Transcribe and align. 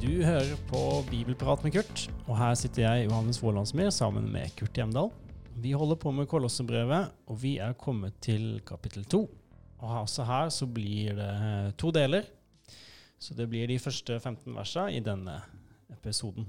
Du 0.00 0.24
hører 0.24 0.56
på 0.68 0.80
Bibelprat 1.08 1.62
med 1.64 1.72
Kurt, 1.72 2.06
og 2.26 2.34
her 2.36 2.54
sitter 2.58 2.82
jeg, 2.82 3.06
Johannes 3.06 3.38
Vålandsmyr, 3.40 3.90
sammen 3.94 4.26
med 4.32 4.52
Kurt 4.58 4.76
Hjemdal. 4.76 5.08
Vi 5.60 5.72
holder 5.72 5.96
på 6.00 6.10
med 6.12 6.28
Kolossebrevet, 6.28 7.12
og 7.28 7.38
vi 7.42 7.58
er 7.60 7.72
kommet 7.76 8.16
til 8.20 8.60
kapittel 8.66 9.04
to. 9.04 9.22
Og 9.80 9.94
også 10.02 10.24
her 10.28 10.48
så 10.52 10.68
blir 10.68 11.16
det 11.16 11.76
to 11.80 11.92
deler. 11.92 12.28
Så 13.20 13.36
det 13.36 13.48
blir 13.48 13.68
de 13.68 13.78
første 13.80 14.20
15 14.20 14.54
versa 14.56 14.86
i 14.88 15.00
denne 15.04 15.38
episoden. 15.92 16.48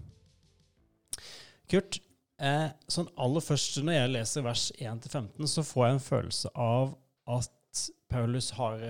Kurt, 1.72 2.02
eh, 2.42 2.68
sånn 2.92 3.08
aller 3.22 3.44
først 3.46 3.80
når 3.80 3.98
jeg 3.98 4.14
leser 4.16 4.46
vers 4.46 4.66
1-15, 4.76 5.48
så 5.48 5.64
får 5.64 5.86
jeg 5.86 5.96
en 5.96 6.06
følelse 6.08 6.52
av 6.60 6.96
at 7.32 7.86
Paulus 8.12 8.50
har 8.58 8.82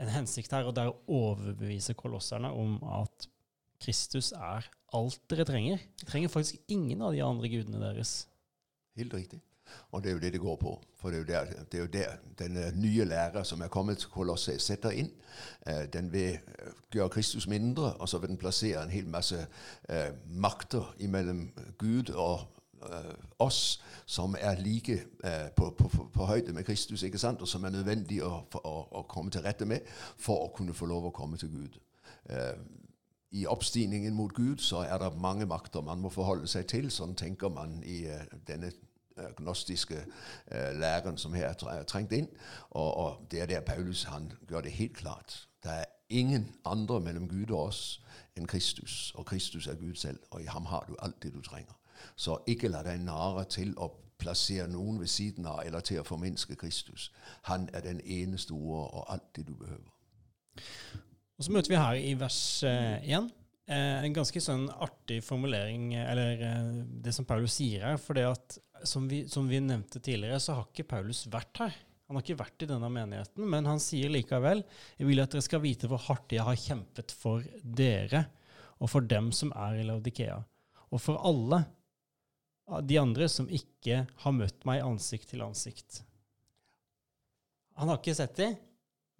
en 0.00 0.08
hensikt 0.14 0.54
her, 0.56 0.64
og 0.64 0.72
det 0.76 0.86
er 0.86 0.94
å 0.94 1.18
overbevise 1.20 1.92
kolosserne 1.98 2.48
om 2.56 2.78
at 3.02 3.28
Kristus 3.80 4.32
er 4.32 4.64
alt 4.96 5.20
dere 5.28 5.44
trenger. 5.48 5.84
Dere 6.00 6.08
trenger 6.08 6.32
faktisk 6.32 6.72
ingen 6.72 7.04
av 7.04 7.12
de 7.12 7.22
andre 7.24 7.50
gudene 7.52 7.80
deres. 7.82 8.22
Helt 8.96 9.14
riktig. 9.14 9.40
Og 9.90 10.02
det 10.02 10.10
er 10.10 10.12
jo 10.12 10.20
det 10.20 10.32
det 10.32 10.40
går 10.40 10.56
på. 10.56 10.82
For 11.00 11.10
det 11.10 11.16
er 11.16 11.20
jo 11.20 11.26
der, 11.26 11.62
det 11.72 11.78
er 11.78 11.82
jo 11.82 11.86
der 11.86 12.08
den 12.38 12.80
nye 12.80 13.04
lærer 13.04 13.42
som 13.42 13.60
er 13.60 13.68
kommet 13.68 13.98
til 13.98 14.58
setter 14.58 14.90
inn. 14.90 15.10
Eh, 15.66 15.86
den 15.92 16.12
vil 16.12 16.32
eh, 16.32 16.72
gjøre 16.92 17.08
Kristus 17.08 17.46
mindre, 17.46 17.92
og 17.92 18.08
så 18.08 18.18
vil 18.18 18.28
den 18.28 18.36
plassere 18.36 18.82
en 18.82 18.90
hel 18.90 19.08
masse 19.08 19.46
eh, 19.88 20.12
makter 20.26 20.94
imellom 20.98 21.50
Gud 21.78 22.10
og 22.10 22.40
eh, 22.82 23.14
oss, 23.38 23.82
som 24.06 24.36
er 24.40 24.60
like 24.60 24.92
eh, 25.24 25.48
på, 25.56 25.70
på, 25.70 26.08
på, 26.12 26.24
høyde 26.24 26.52
med 26.52 26.64
Kristus, 26.64 27.02
ikke 27.02 27.18
sant? 27.18 27.40
og 27.40 27.48
som 27.48 27.64
er 27.64 27.70
nødvendig 27.70 28.22
å, 28.24 28.44
å, 28.64 28.76
å, 28.90 29.02
komme 29.02 29.30
til 29.30 29.40
rette 29.40 29.64
med 29.64 29.80
for 30.18 30.44
å 30.44 30.52
kunne 30.56 30.74
få 30.74 30.86
lov 30.86 31.06
å 31.08 31.14
komme 31.16 31.36
til 31.36 31.48
Gud. 31.48 31.80
Eh, 32.30 32.54
i 33.30 33.46
oppstigningen 33.46 34.14
mot 34.14 34.34
Gud 34.34 34.58
så 34.58 34.82
er 34.82 34.98
det 34.98 35.12
mange 35.20 35.46
makter 35.46 35.80
man 35.80 36.00
må 36.02 36.10
forholde 36.10 36.48
seg 36.50 36.66
til. 36.66 36.90
Sånn 36.90 37.14
tenker 37.14 37.52
man 37.54 37.78
i 37.86 38.02
uh, 38.10 38.24
denne 38.46 38.72
gnostiske 39.36 40.04
uh, 40.52 40.80
læren 40.80 41.18
som 41.18 41.34
her 41.34 41.54
er 41.70 41.82
trengt 41.82 42.12
inn. 42.12 42.28
Og, 42.70 42.96
og, 42.96 43.26
det 43.30 43.40
er 43.40 43.46
der 43.46 43.60
Paulus 43.60 44.02
han 44.02 44.32
gjør 44.48 44.60
det 44.60 44.72
helt 44.72 44.96
klart. 44.96 45.48
Det 45.62 45.70
er 45.70 45.84
ingen 46.08 46.54
andre 46.64 47.00
mellom 47.00 47.28
Gud 47.28 47.50
og 47.50 47.62
oss 47.62 48.02
enn 48.36 48.46
Kristus. 48.46 49.12
Og 49.14 49.26
Kristus 49.26 49.66
er 49.66 49.74
Gud 49.74 49.94
selv, 49.94 50.18
og 50.30 50.42
i 50.42 50.46
ham 50.46 50.66
har 50.66 50.84
du 50.88 50.96
alt 50.98 51.22
det 51.22 51.34
du 51.34 51.40
trenger. 51.40 51.76
Så 52.16 52.38
ikke 52.46 52.68
la 52.68 52.82
deg 52.82 53.02
narre 53.04 53.44
til 53.44 53.74
å 53.76 53.90
plassere 54.20 54.68
noen 54.68 55.00
ved 55.00 55.06
siden 55.06 55.46
av 55.46 55.62
eller 55.64 55.80
til 55.80 56.00
å 56.00 56.06
forminske 56.06 56.56
Kristus. 56.60 57.10
Han 57.48 57.68
er 57.72 57.84
den 57.84 58.00
ene 58.04 58.38
store 58.38 58.86
og 58.88 59.12
alt 59.12 59.36
det 59.36 59.46
du 59.48 59.54
behøver. 59.54 59.90
Og 61.38 61.44
så 61.44 61.52
møter 61.52 61.72
vi 61.72 61.76
her 61.80 62.00
i 62.04 62.14
vers 62.20 62.62
1 62.62 62.70
eh, 62.70 63.16
eh, 63.16 63.28
en 63.76 64.14
ganske 64.16 64.40
sånn 64.42 64.64
artig 64.82 65.20
formulering, 65.22 65.92
eller 65.94 66.42
eh, 66.46 66.72
det 67.04 67.14
som 67.14 67.26
Paulus 67.28 67.54
sier 67.60 67.84
her. 67.86 68.00
For 68.02 68.18
det 68.18 68.26
at, 68.26 68.58
som 68.88 69.06
vi, 69.10 69.22
som 69.30 69.46
vi, 69.50 69.60
nevnte 69.62 70.02
tidligere, 70.02 70.40
så 70.42 70.58
har 70.58 70.68
ikke 70.68 70.88
Paulus 70.90 71.22
vært 71.30 71.62
her. 71.62 71.76
Han 72.10 72.18
har 72.18 72.24
ikke 72.26 72.40
vært 72.40 72.64
i 72.64 72.70
denne 72.70 72.90
menigheten, 72.90 73.46
men 73.46 73.68
han 73.70 73.78
sier 73.82 74.10
likevel 74.10 74.64
jeg 74.98 75.06
vil 75.06 75.22
at 75.22 75.30
dere 75.30 75.46
skal 75.46 75.62
vite 75.62 75.86
hvor 75.90 76.02
hardt 76.08 76.34
jeg 76.34 76.42
har 76.42 76.58
kjempet 76.58 77.14
for 77.14 77.44
dere, 77.62 78.24
og 78.82 78.90
for 78.90 79.06
dem 79.06 79.28
som 79.36 79.52
er 79.54 79.78
i 79.78 79.84
Laudikea, 79.86 80.40
og 80.90 81.02
for 81.04 81.20
alle 81.22 81.62
de 82.86 82.98
andre 82.98 83.28
som 83.30 83.46
ikke 83.50 84.04
har 84.24 84.34
møtt 84.34 84.66
meg 84.66 84.82
ansikt 84.82 85.30
til 85.30 85.44
ansikt. 85.46 86.00
Han 87.78 87.90
har 87.90 88.00
ikke 88.00 88.16
sett 88.18 88.34
dem, 88.38 88.58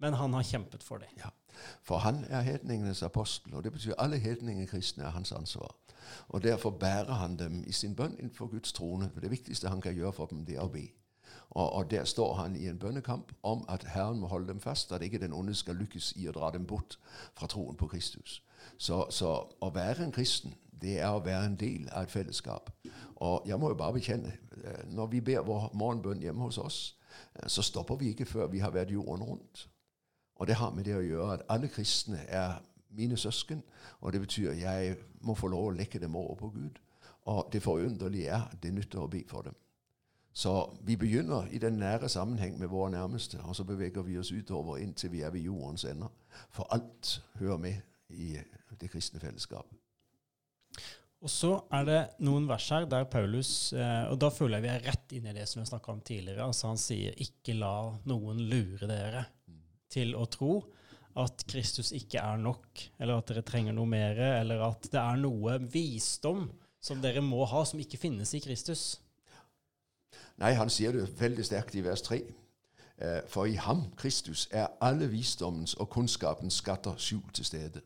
men 0.01 0.15
han 0.19 0.35
har 0.35 0.47
kjempet 0.47 0.83
for 0.83 0.99
dem. 0.99 1.15
Ja. 1.19 1.31
For 1.83 1.97
han 1.97 2.25
er 2.29 2.41
hedningenes 2.41 3.03
apostel, 3.03 3.55
og 3.55 3.63
det 3.63 3.73
betyr 3.73 3.93
alle 3.97 4.17
hedningekristne 4.17 5.03
er 5.03 5.09
hans 5.09 5.31
ansvar. 5.31 5.75
Og 6.29 6.43
Derfor 6.43 6.69
bærer 6.69 7.13
han 7.13 7.37
dem 7.39 7.63
i 7.67 7.71
sin 7.71 7.95
bønn 7.95 8.15
innenfor 8.19 8.47
Guds 8.47 8.73
trone. 8.73 9.11
Det 9.21 9.31
viktigste 9.31 9.69
han 9.69 9.81
kan 9.81 9.93
gjøre 9.93 10.13
for 10.13 10.25
dem, 10.25 10.45
det 10.45 10.55
er 10.55 10.65
å 10.65 10.71
be. 10.71 10.87
Og, 11.49 11.73
og, 11.73 11.91
Der 11.91 12.03
står 12.03 12.33
han 12.33 12.55
i 12.55 12.67
en 12.67 12.79
bønnekamp 12.79 13.31
om 13.43 13.65
at 13.69 13.83
Herren 13.83 14.19
må 14.19 14.27
holde 14.27 14.47
dem 14.47 14.59
fast, 14.59 14.91
at 14.91 15.01
ikke 15.01 15.19
den 15.19 15.33
onde 15.33 15.55
skal 15.55 15.75
lykkes 15.75 16.13
i 16.15 16.27
å 16.27 16.31
dra 16.31 16.51
dem 16.51 16.65
bort 16.65 16.99
fra 17.33 17.47
troen 17.47 17.75
på 17.75 17.87
Kristus. 17.87 18.43
Så, 18.77 19.05
så 19.09 19.31
å 19.61 19.69
være 19.73 20.03
en 20.03 20.11
kristen, 20.11 20.53
det 20.81 20.99
er 20.99 21.11
å 21.11 21.23
være 21.23 21.45
en 21.45 21.57
del 21.59 21.89
av 21.91 22.03
et 22.03 22.11
fellesskap. 22.11 22.71
Og 23.15 23.47
jeg 23.47 23.59
må 23.59 23.69
jo 23.69 23.77
bare 23.77 23.93
bekjenne, 23.93 24.31
eh, 24.63 24.85
når 24.89 25.11
vi 25.11 25.21
ber 25.21 25.43
vår 25.45 25.69
morgenbønn 25.73 26.23
hjemme 26.23 26.47
hos 26.47 26.57
oss, 26.57 26.79
eh, 27.35 27.47
så 27.47 27.61
stopper 27.61 27.99
vi 27.99 28.13
ikke 28.15 28.25
før 28.25 28.47
vi 28.47 28.63
har 28.63 28.71
vært 28.71 28.91
jorden 28.95 29.23
rundt. 29.23 29.67
Og 30.41 30.47
det 30.47 30.55
har 30.57 30.71
med 30.73 30.87
det 30.89 30.95
å 30.97 31.03
gjøre 31.05 31.33
at 31.35 31.41
alle 31.53 31.67
kristne 31.69 32.23
er 32.25 32.55
mine 32.97 33.17
søsken. 33.17 33.59
Og 34.01 34.13
det 34.13 34.23
betyr 34.23 34.55
at 34.55 34.61
jeg 34.61 34.95
må 35.21 35.35
få 35.37 35.51
lov 35.53 35.67
å 35.67 35.73
legge 35.75 35.99
dem 36.01 36.15
over 36.17 36.39
på 36.39 36.49
Gud. 36.55 36.79
Og 37.29 37.51
det 37.53 37.61
forunderlige 37.61 38.31
er 38.33 38.47
at 38.47 38.57
det 38.63 38.71
nytter 38.73 39.03
å 39.03 39.09
be 39.11 39.21
for 39.29 39.45
dem. 39.45 39.57
Så 40.33 40.53
vi 40.87 40.95
begynner 40.97 41.45
i 41.53 41.59
den 41.61 41.77
nære 41.77 42.09
sammenheng 42.09 42.57
med 42.57 42.71
våre 42.71 42.89
nærmeste, 42.89 43.37
og 43.43 43.55
så 43.55 43.67
beveger 43.67 44.01
vi 44.07 44.17
oss 44.17 44.31
utover 44.31 44.79
inntil 44.81 45.11
vi 45.13 45.21
er 45.21 45.29
ved 45.29 45.45
jordens 45.45 45.83
ender. 45.85 46.09
For 46.49 46.65
alt 46.73 47.19
hører 47.37 47.61
med 47.61 48.09
i 48.09 48.33
det 48.79 48.89
kristne 48.89 49.21
fellesskapet. 49.21 49.77
Og 51.21 51.29
så 51.29 51.51
er 51.69 51.85
det 51.85 51.99
noen 52.25 52.47
vers 52.49 52.65
her 52.73 52.87
der 52.89 53.03
Paulus 53.05 53.73
eh, 53.77 54.07
Og 54.09 54.15
da 54.17 54.31
føler 54.33 54.57
jeg 54.57 54.63
vi 54.63 54.69
er 54.71 54.85
rett 54.87 55.11
inn 55.13 55.27
i 55.29 55.33
det 55.35 55.43
som 55.45 55.59
vi 55.61 55.67
snakka 55.69 55.91
om 55.93 55.99
tidligere. 56.01 56.47
Altså 56.47 56.71
Han 56.71 56.81
sier 56.81 57.13
'ikke 57.13 57.53
la 57.59 57.75
noen 58.09 58.41
lure 58.49 58.89
dere' 58.89 59.27
til 59.91 60.15
å 60.17 60.25
tro 60.31 60.61
at 61.19 61.43
Kristus 61.51 61.91
ikke 61.95 62.21
er 62.23 62.39
nok, 62.39 62.83
eller 62.99 63.19
at 63.19 63.31
dere 63.31 63.43
trenger 63.43 63.75
noe 63.75 63.89
mer, 63.89 64.19
eller 64.41 64.63
at 64.69 64.87
det 64.91 64.99
er 64.99 65.19
noe 65.19 65.57
visdom 65.71 66.45
som 66.81 67.01
dere 67.03 67.21
må 67.21 67.43
ha, 67.45 67.63
som 67.67 67.81
ikke 67.81 67.99
finnes 67.99 68.31
i 68.33 68.41
Kristus. 68.43 68.85
Nei, 70.41 70.53
han 70.57 70.71
sier 70.73 70.95
det 70.95 71.09
veldig 71.19 71.45
sterkt 71.45 71.75
i 71.77 71.83
vers 71.85 72.01
3. 72.07 72.21
Eh, 73.01 73.19
for 73.29 73.45
i 73.45 73.59
ham, 73.59 73.83
Kristus, 73.97 74.47
er 74.51 74.71
alle 74.81 75.09
visdommens 75.11 75.73
og 75.73 75.89
kunnskapens 75.89 76.61
skatter 76.63 76.97
skjult 76.97 77.33
til 77.37 77.45
stede. 77.45 77.83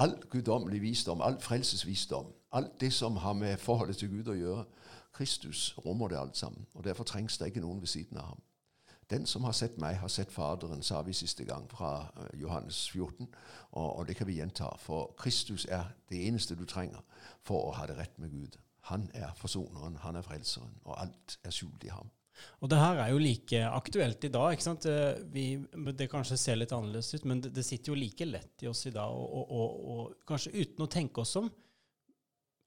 All 0.00 0.16
guddommelig 0.30 0.82
visdom, 0.82 1.20
all 1.20 1.40
frelsesvisdom, 1.40 2.26
alt 2.52 2.80
det 2.80 2.92
som 2.92 3.16
har 3.16 3.32
med 3.32 3.56
forholdet 3.56 4.00
til 4.00 4.10
Gud 4.10 4.30
å 4.32 4.36
gjøre, 4.36 4.64
Kristus 5.12 5.74
rommer 5.84 6.08
det 6.08 6.18
alt 6.18 6.36
sammen. 6.36 6.66
og 6.74 6.84
Derfor 6.84 7.04
trengs 7.04 7.38
det 7.38 7.50
ikke 7.50 7.60
noen 7.60 7.80
ved 7.80 7.88
siden 7.88 8.16
av 8.16 8.32
ham. 8.32 8.42
Den 9.10 9.26
som 9.26 9.44
har 9.44 9.54
sett 9.58 9.78
meg, 9.82 9.96
har 9.98 10.08
sett 10.08 10.30
Faderen, 10.32 10.82
sa 10.86 11.00
vi 11.02 11.14
siste 11.16 11.44
gang 11.44 11.66
fra 11.70 11.96
eh, 12.14 12.36
Johannes 12.38 12.78
14. 12.92 13.26
Og, 13.72 13.88
og, 13.98 14.06
det 14.06 14.14
kan 14.18 14.28
vi 14.28 14.38
gjenta. 14.38 14.70
For 14.78 15.10
Kristus 15.18 15.66
er 15.66 15.90
det 16.10 16.22
eneste 16.28 16.54
du 16.54 16.62
trenger 16.68 17.02
for 17.42 17.70
å 17.70 17.74
ha 17.80 17.88
det 17.90 17.98
rett 17.98 18.18
med 18.22 18.30
Gud. 18.30 18.58
Han 18.92 19.08
er 19.18 19.34
forsoneren, 19.38 19.98
han 20.04 20.16
er 20.16 20.26
frelseren, 20.26 20.72
og 20.86 20.94
alt 21.02 21.36
er 21.44 21.54
skjult 21.54 21.84
i 21.84 21.92
ham. 21.92 22.08
Og 22.62 22.70
det 22.72 22.78
her 22.80 23.02
er 23.02 23.10
jo 23.12 23.20
like 23.20 23.60
aktuelt 23.68 24.24
i 24.24 24.32
dag. 24.32 24.54
ikke 24.54 24.68
sant? 24.68 24.86
Eh, 24.88 25.18
vi, 25.34 25.44
det 25.98 26.08
kanskje 26.12 26.38
ser 26.40 26.60
litt 26.60 26.72
annerledes 26.72 27.12
ut, 27.14 27.26
men 27.28 27.42
det, 27.42 27.52
det, 27.56 27.66
sitter 27.66 27.92
jo 27.92 27.98
like 27.98 28.28
lett 28.28 28.64
i 28.64 28.70
oss 28.70 28.86
i 28.86 28.94
dag. 28.94 29.10
Og, 29.10 29.50
og, 29.50 29.84
og, 29.92 30.16
kanskje 30.28 30.54
uten 30.54 30.86
å 30.86 30.90
tenke 30.90 31.24
oss 31.24 31.34
om, 31.40 31.50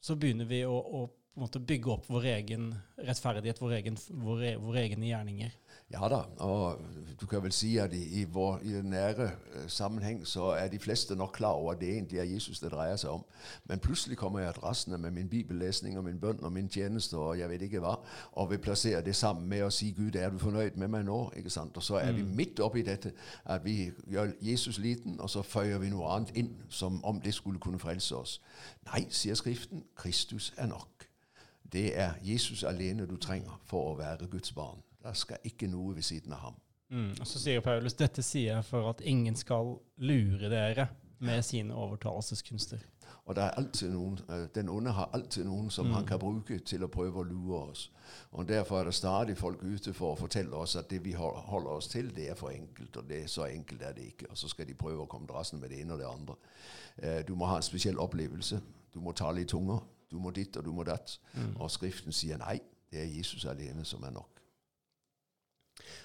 så 0.04 0.20
begynner 0.20 0.50
vi 0.50 0.66
å, 0.68 0.76
å 0.76 1.48
bygge 1.56 1.90
opp 1.96 2.10
vår 2.12 2.28
egen 2.36 2.74
rettferdighet, 3.00 3.62
vår 3.62 3.78
egen, 3.80 3.98
vår, 4.22 4.44
våre 4.62 4.84
egne 4.84 5.08
gjerninger. 5.10 5.56
Ja 5.92 6.08
da, 6.10 6.24
og 6.40 6.80
du 7.22 7.26
kan 7.26 7.44
vel 7.44 7.52
si 7.52 7.78
at 7.78 7.94
i, 7.94 8.22
i, 8.22 8.24
vår, 8.24 8.60
i 8.64 8.82
nære 8.82 9.24
uh, 9.24 9.68
sammenheng 9.68 10.28
så 10.28 10.44
er 10.44 10.68
de 10.68 10.80
fleste 10.80 11.16
nok 11.16 11.32
klar 11.34 11.52
over 11.52 11.72
at 11.72 11.80
det 11.80 11.90
egentlig 11.90 12.20
er 12.20 12.24
Jesus 12.24 12.60
det 12.60 12.72
dreier 12.72 12.96
seg 12.96 13.10
om. 13.10 13.26
Men 13.66 13.80
plutselig 13.80 14.18
kommer 14.18 14.40
jeg 14.40 14.64
rasende 14.64 14.98
med 14.98 15.12
min 15.12 15.30
bibellesning 15.30 15.98
og 15.98 16.04
min 16.04 16.20
bønn 16.20 16.44
og 16.44 16.52
min 16.52 16.70
tjeneste 16.70 17.18
og 17.18 17.40
jeg 17.40 17.50
vet 17.50 17.62
ikke 17.62 17.80
hva, 17.80 17.96
og 18.32 18.50
vil 18.50 18.58
plassere 18.58 19.02
det 19.02 19.16
sammen 19.16 19.48
med 19.50 19.64
å 19.64 19.70
si 19.70 19.92
Gud, 19.98 20.16
er 20.16 20.30
du 20.30 20.38
fornøyd 20.38 20.76
med 20.76 20.88
meg 20.88 21.06
nå? 21.06 21.20
ikke 21.38 21.50
sant? 21.50 21.78
Og 21.78 21.84
så 21.84 22.00
er 22.02 22.12
mm. 22.12 22.18
vi 22.18 22.24
midt 22.36 22.60
oppi 22.60 22.82
dette 22.82 23.12
at 23.46 23.66
vi 23.66 23.92
gjør 24.12 24.34
Jesus 24.42 24.78
liten, 24.78 25.20
og 25.20 25.30
så 25.30 25.42
føyer 25.42 25.78
vi 25.78 25.92
noe 25.94 26.10
annet 26.16 26.34
inn 26.36 26.56
som 26.70 27.04
om 27.06 27.22
det 27.22 27.34
skulle 27.34 27.60
kunne 27.60 27.80
frelse 27.80 28.16
oss. 28.16 28.42
Nei, 28.90 29.06
sier 29.10 29.36
Skriften, 29.36 29.84
Kristus 29.96 30.54
er 30.58 30.68
nok. 30.68 31.08
Det 31.74 32.00
er 32.00 32.18
Jesus 32.24 32.64
alene 32.64 33.06
du 33.06 33.16
trenger 33.18 33.62
for 33.66 33.94
å 33.94 33.98
være 33.98 34.28
Guds 34.32 34.52
barn. 34.52 34.82
Det 35.04 35.18
skal 35.18 35.38
ikke 35.44 35.68
noe 35.68 35.96
ved 35.96 36.06
siden 36.06 36.34
av 36.34 36.40
ham. 36.40 36.60
Mm, 36.90 37.12
og 37.20 37.28
Så 37.28 37.40
sier 37.40 37.62
Paulus 37.66 37.94
dette 37.98 38.22
sier 38.24 38.56
jeg 38.56 38.66
for 38.66 38.90
at 38.90 39.02
ingen 39.02 39.36
skal 39.36 39.78
lure 39.98 40.50
dere 40.50 40.88
med 41.24 41.42
sine 41.42 41.76
overtalelseskunster. 41.76 42.78
Og 43.26 43.36
det 43.36 43.44
er 43.44 43.50
alltid 43.50 43.90
noen, 43.92 44.20
øh, 44.30 44.48
Den 44.56 44.70
onde 44.70 44.92
har 44.92 45.10
alltid 45.14 45.46
noen 45.46 45.70
som 45.70 45.86
mm. 45.86 45.94
han 45.94 46.06
kan 46.06 46.20
bruke 46.20 46.60
til 46.60 46.84
å 46.84 46.88
prøve 46.88 47.20
å 47.20 47.24
lure 47.24 47.60
oss. 47.60 47.92
Og 48.32 48.48
Derfor 48.48 48.80
er 48.80 48.84
det 48.84 48.94
stadig 48.94 49.38
folk 49.38 49.64
ute 49.64 49.94
for 49.94 50.12
å 50.12 50.20
fortelle 50.20 50.56
oss 50.56 50.76
at 50.76 50.90
det 50.90 51.06
vi 51.06 51.12
holder 51.12 51.70
oss 51.72 51.88
til, 51.88 52.16
det 52.16 52.30
er 52.30 52.36
for 52.36 52.50
enkelt. 52.50 52.98
Og 52.98 53.10
det 53.10 53.24
er 53.24 53.28
så 53.28 53.46
enkelt 53.46 53.82
er 53.82 53.94
det 53.94 54.06
ikke. 54.06 54.30
Og 54.30 54.38
så 54.38 54.48
skal 54.48 54.68
de 54.68 54.74
prøve 54.74 55.04
å 55.04 55.06
komme 55.06 55.28
drassende 55.28 55.62
med 55.62 55.70
det 55.70 55.82
ene 55.82 55.94
og 55.94 56.00
det 56.00 56.08
andre. 56.08 56.36
Øh, 57.04 57.28
du 57.28 57.36
må 57.36 57.46
ha 57.46 57.56
en 57.56 57.64
spesiell 57.64 58.00
opplevelse. 58.00 58.62
Du 58.94 59.00
må 59.00 59.12
tale 59.12 59.42
i 59.42 59.46
tunger. 59.46 59.80
du 60.12 60.20
må 60.20 60.30
ditt 60.30 60.58
og 60.58 60.66
du 60.66 60.72
må 60.72 60.84
datt. 60.84 61.20
Mm. 61.34 61.56
Og 61.56 61.72
Skriften 61.72 62.12
sier 62.12 62.38
nei, 62.38 62.60
det 62.92 63.00
er 63.02 63.16
Jesus 63.18 63.46
alene 63.46 63.86
som 63.86 64.04
er 64.04 64.12
nok. 64.12 64.33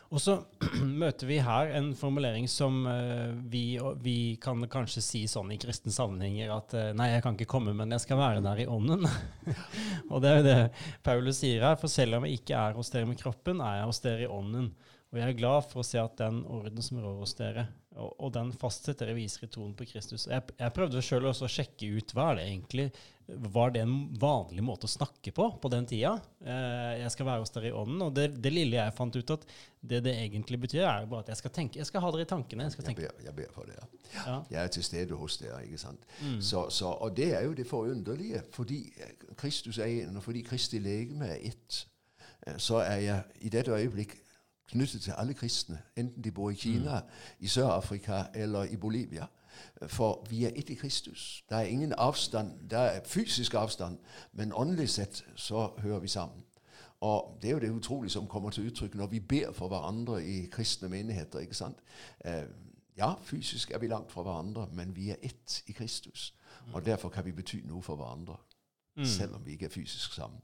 Og 0.08 0.22
så 0.25 0.38
møter 1.02 1.28
vi 1.28 1.38
her 1.44 1.72
en 1.76 1.90
formulering 1.96 2.46
som 2.48 2.80
uh, 2.88 3.34
vi, 3.52 3.76
vi, 4.00 4.19
kan 4.40 4.62
kanskje 4.70 5.04
si 5.04 5.22
sånn 5.28 5.52
i 5.52 5.58
kristne 5.60 5.92
sammenhenger 5.92 6.52
at 6.54 6.76
uh, 6.78 6.84
nei, 6.96 7.10
jeg 7.12 7.25
kan 7.25 7.36
ikke 7.36 7.50
komme, 7.52 7.75
men 7.76 7.92
jeg 7.92 8.06
skal 8.06 8.20
være 8.20 8.44
der 8.44 8.62
i 8.64 8.69
ånden. 8.72 9.04
og 10.12 10.22
det 10.25 10.30
er 10.30 10.38
jo 10.40 10.46
det 10.46 10.58
Paulus 11.04 11.42
sier 11.42 11.66
her. 11.66 11.76
For 11.80 11.92
selv 11.92 12.19
om 12.19 12.28
jeg 12.28 12.40
ikke 12.40 12.56
er 12.56 12.78
hos 12.78 12.92
dere 12.94 13.10
med 13.10 13.20
kroppen, 13.20 13.60
er 13.60 13.82
jeg 13.82 13.90
hos 13.90 14.02
dere 14.06 14.25
i 14.25 14.30
ånden. 14.38 14.70
Og 15.08 15.20
jeg 15.20 15.28
er 15.28 15.38
glad 15.38 15.69
for 15.69 15.80
å 15.80 15.88
se 15.88 16.00
at 16.00 16.19
den 16.20 16.42
orden 16.52 16.84
som 16.84 17.00
rår 17.00 17.20
hos 17.22 17.36
dere, 17.36 17.69
og, 17.99 18.15
og 18.19 18.33
den 18.35 18.53
fastsetter 18.56 19.11
revisere 19.11 19.29
viser 19.29 19.47
i 19.47 19.53
troen 19.53 19.77
på 19.77 19.87
Kristus 19.89 20.27
Jeg, 20.31 20.43
jeg 20.59 20.75
prøvde 20.75 21.05
sjøl 21.05 21.29
også 21.29 21.47
å 21.47 21.53
sjekke 21.53 21.91
ut 21.99 22.15
hva 22.17 22.33
er 22.33 22.41
det 22.41 22.47
egentlig 22.49 22.87
Var 23.59 23.73
det 23.75 23.83
en 23.85 23.97
vanlig 24.21 24.65
måte 24.65 24.89
å 24.89 24.93
snakke 24.93 25.33
på 25.37 25.49
på 25.62 25.71
den 25.73 25.87
tida? 25.89 26.15
Eh, 26.41 26.95
jeg 27.03 27.12
skal 27.12 27.29
være 27.29 27.43
hos 27.43 27.53
dere 27.53 27.69
i 27.69 27.75
ånden. 27.77 28.00
Og 28.06 28.15
det, 28.17 28.31
det, 28.41 28.53
lille 28.55 28.79
jeg 28.79 28.95
fant 28.97 29.19
ut 29.19 29.33
at 29.35 29.45
det 29.91 30.00
det 30.06 30.15
egentlig 30.17 30.56
betyr, 30.62 30.87
er 30.89 31.09
bare 31.11 31.27
at 31.27 31.33
jeg 31.35 31.41
skal 31.43 31.53
tenke, 31.59 31.81
jeg 31.83 31.91
skal 31.91 32.00
ha 32.05 32.12
dere 32.15 32.25
i 32.25 32.31
tankene. 32.31 32.71
Jeg, 32.71 32.87
jeg, 32.87 32.97
ber, 32.97 33.21
jeg 33.27 33.35
ber, 33.37 33.50
for 33.53 33.69
det. 33.69 33.77
Ja. 34.15 34.39
Jeg 34.49 34.62
er 34.62 34.73
til 34.79 34.87
stede 34.89 35.19
hos 35.21 35.37
dere. 35.43 35.61
ikke 35.67 35.83
sant? 35.83 36.09
Mm. 36.23 36.39
Så, 36.41 36.65
så, 36.73 36.95
og 37.05 37.12
det 37.19 37.29
er 37.37 37.45
jo 37.45 37.53
det 37.59 37.69
forunderlige. 37.69 38.41
Fordi 38.56 38.81
Kristus 39.37 39.77
er 39.77 39.93
en, 40.06 40.17
og 40.17 40.25
fordi 40.25 40.47
Kristi 40.49 40.81
legeme 40.81 41.29
er 41.35 41.50
ett, 41.50 41.83
eh, 42.47 42.56
så 42.56 42.81
er 42.87 43.05
jeg 43.05 43.45
i 43.45 43.53
dette 43.53 43.77
øyeblikk 43.77 44.17
knyttet 44.69 45.03
til 45.03 45.15
alle 45.17 45.35
kristne, 45.35 45.79
enten 45.97 46.25
de 46.25 46.31
bor 46.32 46.50
i 46.50 46.55
Kina, 46.55 47.00
mm. 47.00 47.06
i 47.41 47.47
Sør-Afrika 47.49 48.23
eller 48.35 48.62
i 48.62 48.76
Bolivia. 48.76 49.26
For 49.87 50.26
vi 50.31 50.44
er 50.44 50.50
ett 50.56 50.70
i 50.70 50.75
Kristus. 50.75 51.44
Det 51.49 51.56
er 51.56 51.62
ingen 51.62 51.94
avstand. 51.99 52.69
Det 52.70 52.79
er 52.79 53.00
fysisk 53.05 53.55
avstand, 53.55 53.99
men 54.32 54.53
åndelig 54.53 54.88
sett 54.88 55.25
så 55.37 55.70
hører 55.79 55.99
vi 55.99 56.09
sammen. 56.09 56.44
Og 57.00 57.38
Det 57.43 57.49
er 57.49 57.53
jo 57.53 57.59
det 57.59 57.70
utrolige 57.70 58.11
som 58.11 58.26
kommer 58.26 58.50
til 58.50 58.67
uttrykk 58.67 58.94
når 58.94 59.06
vi 59.06 59.20
ber 59.20 59.53
for 59.53 59.69
hverandre 59.69 60.25
i 60.25 60.47
kristne 60.47 60.88
menigheter. 60.88 61.38
ikke 61.38 61.55
sant? 61.55 61.79
Eh, 62.25 62.43
ja, 62.97 63.14
fysisk 63.23 63.71
er 63.71 63.79
vi 63.79 63.87
langt 63.87 64.12
fra 64.12 64.23
hverandre, 64.23 64.69
men 64.73 64.97
vi 64.97 65.11
er 65.11 65.17
ett 65.23 65.62
i 65.67 65.73
Kristus. 65.73 66.35
Og 66.73 66.87
Derfor 66.87 67.09
kan 67.09 67.25
vi 67.25 67.32
bety 67.32 67.56
noe 67.64 67.82
for 67.82 67.97
hverandre, 67.97 68.37
mm. 68.97 69.05
selv 69.05 69.35
om 69.35 69.47
vi 69.47 69.50
ikke 69.50 69.67
er 69.67 69.71
fysisk 69.71 70.12
sammen. 70.12 70.41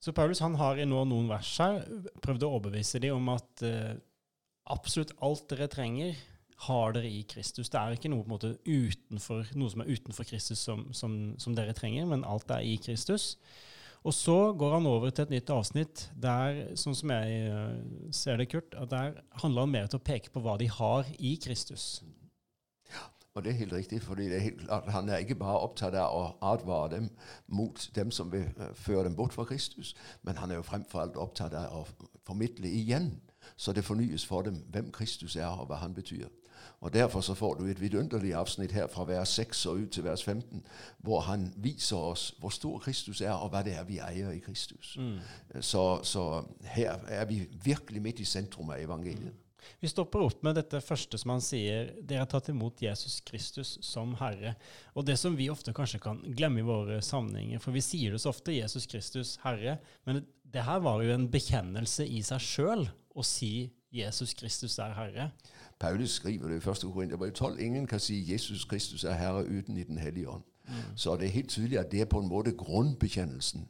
Så 0.00 0.14
Paulus 0.16 0.40
han 0.40 0.56
har 0.56 0.80
i 0.80 0.88
nå 0.88 1.02
noen 1.04 1.28
vers 1.28 1.50
her 1.60 1.82
prøvd 2.24 2.46
å 2.46 2.54
overbevise 2.56 3.00
dem 3.02 3.18
om 3.18 3.32
at 3.34 3.64
uh, 3.66 3.92
absolutt 4.72 5.12
alt 5.24 5.48
dere 5.52 5.68
trenger, 5.72 6.20
har 6.60 6.92
dere 6.92 7.08
i 7.08 7.22
Kristus. 7.24 7.70
Det 7.72 7.80
er 7.80 7.96
ikke 7.96 8.10
noe, 8.12 8.26
måte, 8.28 8.54
utenfor, 8.68 9.48
noe 9.56 9.72
som 9.72 9.80
er 9.80 9.92
utenfor 9.96 10.26
Kristus 10.28 10.60
som, 10.60 10.86
som, 10.92 11.14
som, 11.40 11.54
dere 11.56 11.72
trenger, 11.76 12.04
men 12.08 12.24
alt 12.28 12.52
er 12.52 12.66
i 12.68 12.74
Kristus. 12.80 13.34
Og 14.04 14.12
så 14.16 14.36
går 14.56 14.78
han 14.78 14.88
over 14.88 15.12
til 15.12 15.26
et 15.26 15.32
nytt 15.34 15.52
avsnitt 15.52 16.06
der, 16.20 16.62
sånn 16.80 16.96
som 16.96 17.12
jeg 17.12 17.52
uh, 17.52 18.12
ser 18.16 18.40
det, 18.40 18.48
Kurt, 18.52 18.76
der 18.92 19.20
handler 19.42 19.66
han 19.66 19.74
mer 19.76 19.88
til 19.88 20.00
å 20.00 20.04
peke 20.04 20.32
på 20.32 20.44
hva 20.44 20.56
de 20.60 20.68
har 20.72 21.08
i 21.16 21.34
Kristus. 21.40 22.00
Og 23.40 23.44
det 23.44 23.50
er 23.50 23.56
helt 23.56 23.72
riktig, 23.72 24.02
fordi 24.02 24.24
det 24.24 24.36
er 24.36 24.40
helt 24.40 24.60
klart, 24.60 24.90
han 24.92 25.08
er 25.08 25.16
ikke 25.16 25.34
bare 25.34 25.58
opptatt 25.64 25.94
av 25.96 26.12
å 26.12 26.24
advare 26.44 26.90
dem 26.92 27.06
mot 27.48 27.86
dem 27.96 28.10
som 28.12 28.28
vil 28.32 28.50
uh, 28.60 28.66
føre 28.76 29.06
dem 29.06 29.16
bort 29.16 29.32
fra 29.32 29.46
Kristus, 29.48 29.94
men 30.22 30.36
han 30.36 30.50
er 30.50 30.60
jo 30.60 30.66
fremfor 30.68 31.00
alt 31.00 31.16
opptatt 31.16 31.56
av 31.56 31.72
å 31.72 32.10
formidle 32.26 32.68
igjen, 32.68 33.14
så 33.56 33.72
det 33.72 33.86
fornyes 33.88 34.26
for 34.28 34.44
dem 34.44 34.60
hvem 34.68 34.92
Kristus 34.92 35.38
er, 35.40 35.48
og 35.48 35.70
hva 35.70 35.80
han 35.80 35.96
betyr. 35.96 36.28
Og 36.84 36.92
Derfor 36.92 37.24
så 37.24 37.34
får 37.34 37.54
du 37.54 37.64
et 37.64 37.80
vidunderlig 37.80 38.34
avsnitt 38.36 38.76
her 38.76 38.92
fra 38.92 39.08
vers 39.08 39.32
6 39.40 39.66
og 39.66 39.80
ut 39.86 39.90
til 39.96 40.04
vers 40.04 40.24
15, 40.24 40.60
hvor 40.98 41.20
han 41.20 41.54
viser 41.56 41.96
oss 41.96 42.34
hvor 42.38 42.52
stor 42.52 42.78
Kristus 42.78 43.20
er, 43.20 43.32
og 43.32 43.48
hva 43.48 43.64
det 43.64 43.78
er 43.78 43.88
vi 43.88 44.02
eier 44.04 44.36
i 44.36 44.44
Kristus. 44.44 44.98
Mm. 45.00 45.16
Så, 45.60 46.02
så, 46.02 46.42
her 46.60 47.00
er 47.08 47.24
vi 47.24 47.46
virkelig 47.64 48.02
midt 48.02 48.20
i 48.20 48.28
sentrum 48.28 48.68
av 48.68 48.84
evangeliet. 48.84 49.32
Mm. 49.32 49.46
Vi 49.80 49.90
stopper 49.90 50.24
opp 50.24 50.44
med 50.46 50.58
dette 50.58 50.80
første 50.84 51.18
som 51.20 51.34
han 51.34 51.44
sier. 51.44 51.92
Dere 52.00 52.24
har 52.24 52.30
tatt 52.30 52.50
imot 52.52 52.82
Jesus 52.82 53.18
Kristus 53.26 53.76
som 53.86 54.14
Herre. 54.20 54.54
Og 54.94 55.06
det 55.08 55.18
som 55.20 55.36
vi 55.38 55.50
ofte 55.52 55.74
kanskje 55.76 56.02
kan 56.02 56.22
glemme 56.36 56.62
i 56.62 56.66
våre 56.66 57.00
sammenhenger, 57.04 57.62
for 57.62 57.76
vi 57.76 57.84
sier 57.84 58.14
det 58.14 58.22
så 58.22 58.32
ofte, 58.34 58.56
Jesus 58.56 58.88
Kristus 58.90 59.36
Herre, 59.44 59.78
men 60.08 60.24
det 60.50 60.66
her 60.66 60.82
var 60.82 61.04
jo 61.04 61.14
en 61.14 61.28
bekjennelse 61.30 62.06
i 62.06 62.22
seg 62.26 62.42
sjøl 62.42 62.88
å 63.14 63.26
si 63.26 63.70
Jesus 63.94 64.34
Kristus 64.38 64.78
er 64.78 64.94
Herre. 64.94 65.30
Paulus 65.80 66.18
skriver 66.20 66.48
det 66.48 66.60
i 66.60 66.70
1. 66.70 66.86
Korinterbrev 66.92 67.32
12. 67.32 67.60
Ingen 67.60 67.86
kan 67.90 68.02
si 68.02 68.20
Jesus 68.32 68.64
Kristus 68.64 69.04
er 69.04 69.18
Herre 69.18 69.46
uten 69.46 69.78
i 69.78 69.86
Den 69.86 69.98
hellige 69.98 70.28
ånd. 70.28 70.49
Så 70.96 71.16
det 71.16 71.26
er 71.26 71.36
helt 71.36 71.50
tydelig 71.50 71.78
at 71.78 71.92
det 71.92 72.00
er 72.00 72.04
på 72.10 72.20
en 72.20 72.28
måte 72.28 72.52
grunnbekjennelsen. 72.52 73.68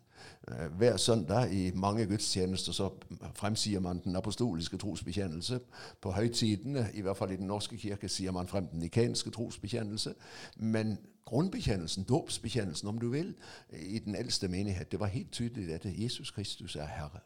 Øh, 0.48 0.72
hver 0.76 0.96
søndag 0.96 1.52
i 1.52 1.70
mange 1.74 2.06
gudstjenester 2.06 2.72
så 2.72 2.90
fremsier 3.34 3.80
man 3.80 4.00
den 4.04 4.16
apostoliske 4.16 4.76
trosbekjennelse. 4.76 5.60
På 6.00 6.12
høytidene, 6.12 6.90
i 6.94 7.00
hvert 7.00 7.16
fall 7.16 7.32
i 7.32 7.36
Den 7.36 7.46
norske 7.46 7.76
kirke, 7.76 8.08
sier 8.08 8.32
man 8.32 8.48
frem 8.48 8.66
den 8.66 8.80
nikenske 8.80 9.30
trosbekjennelse. 9.30 10.14
Men 10.56 10.98
grunnbekjennelsen, 11.24 12.04
dåpsbekjennelsen 12.04 12.88
om 12.88 12.98
du 12.98 13.08
vil, 13.08 13.34
i 13.72 13.98
den 13.98 14.14
eldste 14.14 14.48
menighet, 14.48 14.92
det 14.92 15.00
var 15.00 15.06
helt 15.06 15.32
tydelig 15.32 15.68
dette. 15.68 15.94
Jesus 16.02 16.30
Kristus 16.30 16.76
er 16.76 16.86
Herre. 16.86 17.20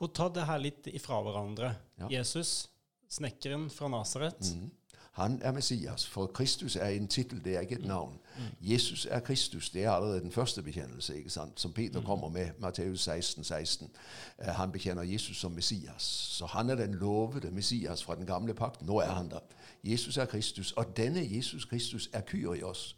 Og 0.00 0.14
ta 0.14 0.28
det 0.28 0.46
her 0.46 0.60
litt 0.60 0.86
ifra 0.86 1.20
hverandre. 1.24 1.74
Ja. 2.00 2.08
Jesus, 2.18 2.70
snekkeren 3.08 3.70
fra 3.70 3.88
Nasaret. 3.88 4.54
Mm. 4.56 4.70
Han 5.10 5.42
er 5.42 5.52
Messias, 5.52 6.06
for 6.06 6.26
Kristus 6.26 6.76
er 6.76 6.86
en 6.86 7.08
tittel, 7.08 7.44
det 7.44 7.56
er 7.56 7.60
ikke 7.60 7.74
et 7.74 7.84
navn. 7.84 8.18
Jesus 8.60 9.06
er 9.10 9.20
Kristus, 9.20 9.70
det 9.70 9.84
er 9.84 9.90
allerede 9.90 10.20
den 10.20 10.32
første 10.32 10.62
bekjennelse, 10.62 11.16
ikke 11.18 11.30
sant? 11.30 11.60
som 11.60 11.72
Peter 11.72 12.02
kommer 12.02 12.28
med, 12.28 12.50
Matteus 12.58 13.00
16, 13.00 13.44
16. 13.44 13.90
Uh, 14.38 14.44
han 14.44 14.72
bekjenner 14.72 15.02
Jesus 15.02 15.36
som 15.36 15.52
Messias. 15.52 16.02
Så 16.02 16.46
han 16.46 16.70
er 16.70 16.74
den 16.74 16.94
lovede 16.94 17.50
Messias 17.50 18.04
fra 18.04 18.14
den 18.14 18.26
gamle 18.26 18.54
pakt. 18.54 18.82
Nå 18.82 18.98
er 18.98 19.10
han 19.10 19.30
der. 19.30 19.40
Jesus 19.84 20.16
er 20.16 20.24
Kristus, 20.24 20.72
og 20.72 20.96
denne 20.96 21.36
Jesus 21.36 21.64
Kristus 21.64 22.10
er 22.12 22.20
Kyrios. 22.20 22.96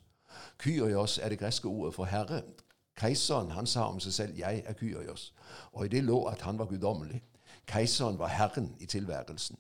Kyrios 0.59 1.19
er 1.19 1.29
det 1.29 1.39
greske 1.39 1.69
ordet 1.69 1.95
for 1.95 2.05
herre. 2.05 2.43
Keiseren 2.97 3.51
han 3.51 3.67
sa 3.67 3.89
om 3.89 4.01
seg 4.01 4.13
selv 4.13 4.39
'jeg 4.39 4.63
er 4.67 4.73
Kyrios', 4.73 5.33
og 5.73 5.85
i 5.85 5.89
det 5.89 6.05
lå 6.05 6.25
at 6.25 6.41
han 6.41 6.59
var 6.59 6.65
guddommelig. 6.65 7.23
Keiseren 7.67 8.19
var 8.19 8.29
herren 8.29 8.77
i 8.81 8.87
tilværelsen. 8.87 9.59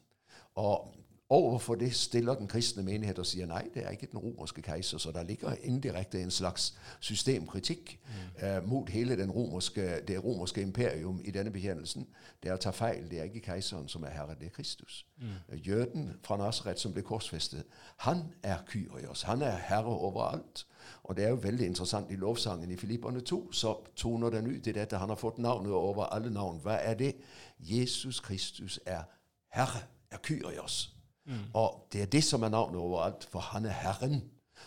Og 0.55 0.95
Overfor 1.33 1.75
det 1.75 1.95
stiller 1.95 2.35
den 2.35 2.49
kristne 2.49 2.83
menighet 2.83 3.19
og 3.19 3.27
sier 3.27 3.47
nei, 3.49 3.63
det 3.75 3.87
er 3.87 3.91
ikke 3.91 4.07
den 4.11 4.19
romerske 4.19 4.63
keiser. 4.63 4.99
Så 4.99 5.13
der 5.17 5.23
ligger 5.23 5.55
indirekte 5.63 6.21
en 6.21 6.31
slags 6.31 6.75
systemkritikk 7.01 8.01
mm. 8.05 8.47
eh, 8.47 8.69
mot 8.69 8.89
hele 8.89 9.31
romerske, 9.31 10.01
det 10.09 10.25
romerske 10.25 10.63
imperium 10.63 11.21
i 11.25 11.31
denne 11.31 11.51
bekjennelsen. 11.51 12.05
Det 12.43 12.51
er 12.51 12.59
å 12.59 12.61
ta 12.61 12.71
feil. 12.77 13.09
Det 13.11 13.21
er 13.21 13.33
ikke 13.33 13.47
keiseren 13.49 13.89
som 13.89 14.05
er 14.05 14.13
herre, 14.13 14.37
det 14.41 14.51
er 14.51 14.55
Kristus. 14.59 15.07
Mm. 15.17 15.57
Jøden 15.57 16.13
fra 16.23 16.37
Nasaret 16.37 16.81
som 16.81 16.93
ble 16.93 17.01
korsfestet, 17.03 17.65
han 18.05 18.27
er 18.43 18.61
Kyrios. 18.69 19.23
Han 19.23 19.43
er 19.43 19.57
herre 19.57 19.97
overalt. 19.97 20.67
Og 21.03 21.17
det 21.17 21.25
er 21.25 21.29
jo 21.33 21.41
veldig 21.49 21.67
interessant 21.67 22.13
i 22.13 22.21
lovsangen 22.21 22.71
i 22.71 22.77
Filipperne 22.77 23.21
2, 23.21 23.53
så 23.53 23.79
toner 23.97 24.31
den 24.31 24.53
ut 24.53 24.67
i 24.67 24.73
dette. 24.73 25.01
Han 25.01 25.09
har 25.09 25.17
fått 25.17 25.39
navnet 25.39 25.73
over 25.73 26.13
alle 26.13 26.31
navn. 26.31 26.61
Hva 26.61 26.77
er 26.77 26.95
det? 26.95 27.15
Jesus 27.59 28.21
Kristus 28.21 28.81
er 28.87 29.09
herre, 29.49 29.89
er 30.11 30.21
Kyrios. 30.21 30.93
Mm. 31.25 31.39
Og 31.55 31.89
det 31.93 32.03
er 32.03 32.07
det 32.07 32.25
som 32.25 32.43
er 32.43 32.49
navnet 32.49 32.81
overalt, 32.81 33.25
for 33.25 33.41
han 33.41 33.67
er 33.67 33.71
Herren 33.71 34.23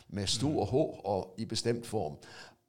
med 0.08 0.28
stor 0.28 0.66
H 0.66 0.76
og 1.06 1.36
i 1.38 1.46
bestemt 1.46 1.86
form. 1.86 2.18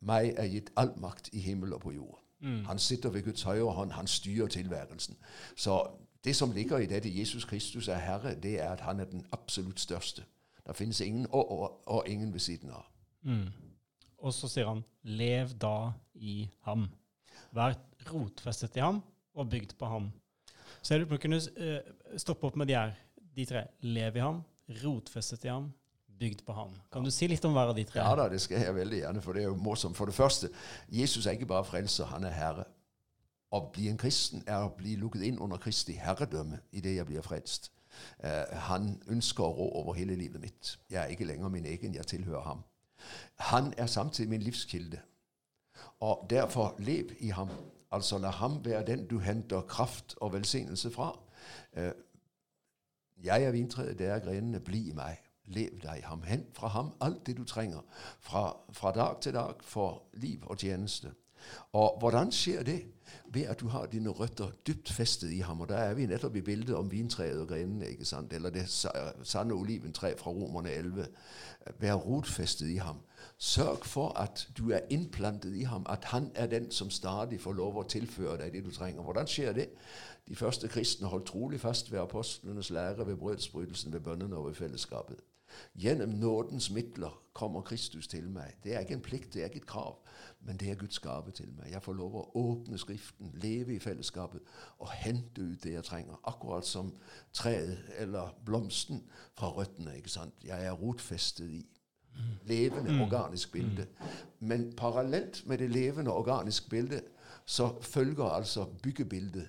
Meg 0.00 0.34
er 0.36 0.46
gitt 0.50 0.70
all 0.76 0.92
makt 1.00 1.28
i 1.32 1.40
himmel 1.40 1.72
og 1.72 1.80
på 1.80 1.92
jord. 1.92 2.18
Mm. 2.40 2.64
Han 2.64 2.78
sitter 2.78 3.10
ved 3.10 3.22
Guds 3.24 3.42
høyre 3.42 3.72
hånd, 3.72 3.92
han 3.92 4.06
styrer 4.06 4.46
tilværelsen. 4.46 5.16
Så 5.56 5.86
det 6.24 6.36
som 6.36 6.52
ligger 6.52 6.78
i 6.78 6.86
dette 6.86 7.18
Jesus 7.18 7.44
Kristus 7.44 7.88
er 7.88 7.98
Herre, 7.98 8.34
det 8.34 8.60
er 8.60 8.70
at 8.70 8.80
han 8.80 9.00
er 9.00 9.04
den 9.04 9.26
absolutt 9.32 9.80
største. 9.80 10.24
Det 10.66 10.76
finnes 10.76 11.00
ingen 11.00 11.26
og, 11.30 11.88
og 11.88 12.08
ingen 12.08 12.32
ved 12.32 12.40
siden 12.40 12.70
av. 12.70 12.84
Mm. 13.22 13.46
Og 14.18 14.34
så 14.34 14.48
sier 14.48 14.68
han, 14.68 14.84
lev 15.02 15.54
da 15.62 15.92
i 16.14 16.48
ham. 16.66 16.88
Vær 17.54 17.76
rotfestet 18.10 18.76
i 18.76 18.82
ham 18.82 19.02
og 19.34 19.50
bygd 19.50 19.76
på 19.78 19.86
ham. 19.86 20.10
Så 20.82 20.94
jeg 20.94 21.00
lurer 21.00 21.08
på 21.08 21.14
om 21.14 21.18
du 21.18 21.22
kunne 21.22 21.36
uh, 21.38 22.18
stoppe 22.18 22.46
opp 22.46 22.56
med 22.56 22.66
de 22.66 22.74
her 22.74 22.94
de 23.36 23.44
tre. 23.48 23.66
lever 23.80 24.20
i 24.20 24.24
ham, 24.24 24.40
rotfestet 24.82 25.44
i 25.44 25.52
ham, 25.52 25.70
bygd 26.18 26.44
på 26.46 26.52
ham. 26.56 26.72
Kan 26.92 27.04
du 27.04 27.10
si 27.12 27.28
litt 27.28 27.44
om 27.44 27.52
hver 27.56 27.72
av 27.72 27.76
de 27.76 27.84
tre? 27.84 28.00
Ja 28.00 28.14
da, 28.16 28.28
det 28.32 28.40
skal 28.40 28.64
jeg 28.64 28.74
veldig 28.74 29.02
gjerne, 29.02 29.22
for 29.24 29.36
det 29.36 29.44
er 29.44 29.50
jo 29.50 29.60
morsomt. 29.60 29.96
For 29.98 30.08
det 30.08 30.16
første, 30.16 30.50
Jesus 30.88 31.26
er 31.26 31.36
ikke 31.36 31.50
bare 31.52 31.66
frelser, 31.68 32.08
han 32.12 32.24
er 32.24 32.34
herre. 32.36 32.66
Å 33.54 33.60
bli 33.72 33.88
en 33.90 34.00
kristen 34.00 34.42
er 34.46 34.64
å 34.66 34.72
bli 34.74 34.96
lukket 34.98 35.22
inn 35.28 35.38
under 35.42 35.60
Kristi 35.62 35.94
herredømme 36.00 36.58
idet 36.74 36.96
jeg 36.96 37.06
blir 37.06 37.24
frelst. 37.24 37.70
Uh, 38.20 38.44
han 38.68 38.96
ønsker 39.12 39.44
å 39.44 39.52
rå 39.54 39.68
over 39.80 39.94
hele 39.96 40.16
livet 40.18 40.42
mitt. 40.42 40.72
Jeg 40.90 40.98
er 41.04 41.12
ikke 41.12 41.28
lenger 41.28 41.52
min 41.52 41.68
egen, 41.68 41.94
jeg 41.94 42.10
tilhører 42.10 42.42
ham. 42.44 42.64
Han 43.52 43.70
er 43.78 43.86
samtidig 43.86 44.32
min 44.32 44.42
livskilde. 44.42 44.98
Og 46.04 46.26
derfor 46.30 46.74
lev 46.78 47.14
i 47.20 47.30
ham. 47.36 47.52
Altså 47.94 48.18
la 48.18 48.32
ham 48.34 48.58
være 48.64 48.82
den 48.90 49.06
du 49.06 49.20
henter 49.22 49.62
kraft 49.68 50.16
og 50.20 50.34
velsignelse 50.34 50.90
fra. 50.90 51.12
Uh, 51.76 51.92
jeg 53.24 53.44
er 53.44 53.50
vintreet, 53.50 53.98
det 53.98 54.06
er 54.06 54.18
grenene. 54.18 54.60
Bli 54.60 54.88
i 54.88 54.92
meg. 54.92 55.22
Lev 55.46 55.78
deg 55.82 56.02
ham. 56.04 56.22
Hent 56.22 56.56
fra 56.56 56.68
ham 56.68 56.92
alt 57.00 57.26
det 57.26 57.36
du 57.36 57.44
trenger 57.44 57.84
fra, 58.20 58.56
fra 58.72 58.92
dag 58.92 59.20
til 59.20 59.34
dag 59.34 59.54
for 59.62 60.02
liv 60.12 60.42
og 60.46 60.58
tjeneste. 60.58 61.12
Og 61.72 61.98
hvordan 61.98 62.32
skjer 62.32 62.62
det? 62.62 62.82
Ved 63.32 63.42
at 63.42 63.60
du 63.60 63.68
har 63.68 63.86
dine 63.86 64.10
røtter 64.10 64.50
dypt 64.66 64.92
festet 64.92 65.30
i 65.30 65.38
ham. 65.38 65.60
Og 65.60 65.68
da 65.68 65.74
er 65.74 65.94
vi 65.94 66.06
nettopp 66.06 66.36
i 66.36 66.40
bildet 66.40 66.74
om 66.76 66.90
vintreet 66.90 67.40
og 67.40 67.48
grenene, 67.48 67.88
ikke 67.88 68.04
sant? 68.04 68.32
eller 68.32 68.50
det 68.50 68.68
sanne 69.22 69.54
oliventre 69.54 70.14
fra 70.18 70.30
Romerne 70.30 70.70
11. 70.70 71.06
Vær 71.78 71.94
rotfestet 71.94 72.68
i 72.68 72.76
ham. 72.76 72.96
Sørg 73.38 73.84
for 73.84 74.08
at 74.18 74.48
du 74.58 74.70
er 74.70 74.80
innplantet 74.90 75.54
i 75.54 75.62
ham, 75.62 75.86
at 75.88 76.04
han 76.04 76.30
er 76.34 76.46
den 76.46 76.70
som 76.70 76.90
stadig 76.90 77.40
får 77.40 77.52
lov 77.52 77.76
å 77.76 77.88
tilføre 77.88 78.38
deg 78.40 78.52
det 78.52 78.64
du 78.64 78.70
trenger. 78.72 79.02
Hvordan 79.04 79.28
skjer 79.28 79.52
det? 79.52 79.68
De 80.28 80.36
første 80.36 80.68
kristne 80.68 81.10
holdt 81.12 81.26
trolig 81.26 81.60
fast 81.60 81.92
ved 81.92 82.00
apostlenes 82.00 82.70
lære, 82.70 83.06
ved 83.06 83.16
brødsbrytelsen, 83.16 83.92
ved 83.92 84.00
bønnene 84.00 84.36
og 84.36 84.46
ved 84.46 84.54
fellesskapet. 84.54 85.20
Gjennom 85.74 86.08
nådens 86.08 86.70
midler 86.70 87.22
kommer 87.32 87.60
Kristus 87.60 88.08
til 88.08 88.30
meg. 88.30 88.56
Det 88.64 88.74
er 88.74 88.80
ikke 88.80 88.94
en 88.94 89.00
plikt, 89.00 89.34
det 89.34 89.40
er 89.40 89.44
ikke 89.44 89.56
et 89.56 89.66
krav, 89.66 89.98
men 90.40 90.56
det 90.56 90.70
er 90.70 90.74
Guds 90.74 90.98
gave 90.98 91.30
til 91.30 91.52
meg. 91.58 91.70
Jeg 91.70 91.82
får 91.82 91.92
lov 91.92 92.16
å 92.16 92.24
åpne 92.34 92.78
Skriften, 92.78 93.30
leve 93.42 93.76
i 93.76 93.78
fellesskapet 93.78 94.40
og 94.78 94.90
hente 94.90 95.42
ut 95.42 95.62
det 95.64 95.76
jeg 95.76 95.84
trenger. 95.84 96.20
Akkurat 96.24 96.66
som 96.66 96.94
treet 97.32 97.78
eller 97.98 98.34
blomsten 98.44 99.04
fra 99.34 99.52
røttene. 99.52 99.96
ikke 99.96 100.10
sant? 100.10 100.34
Jeg 100.44 100.66
er 100.66 100.72
rotfestet 100.72 101.50
i. 101.50 101.66
Levende, 102.46 102.92
mm. 102.92 103.00
organisk 103.00 103.52
bilde. 103.52 103.86
Men 104.40 104.72
parallelt 104.76 105.42
med 105.46 105.58
det 105.58 105.70
levende, 105.70 106.12
organiske 106.12 106.68
bildet 106.68 107.02
så 107.44 107.74
følger 107.80 108.24
altså 108.24 108.64
byggebildet. 108.82 109.48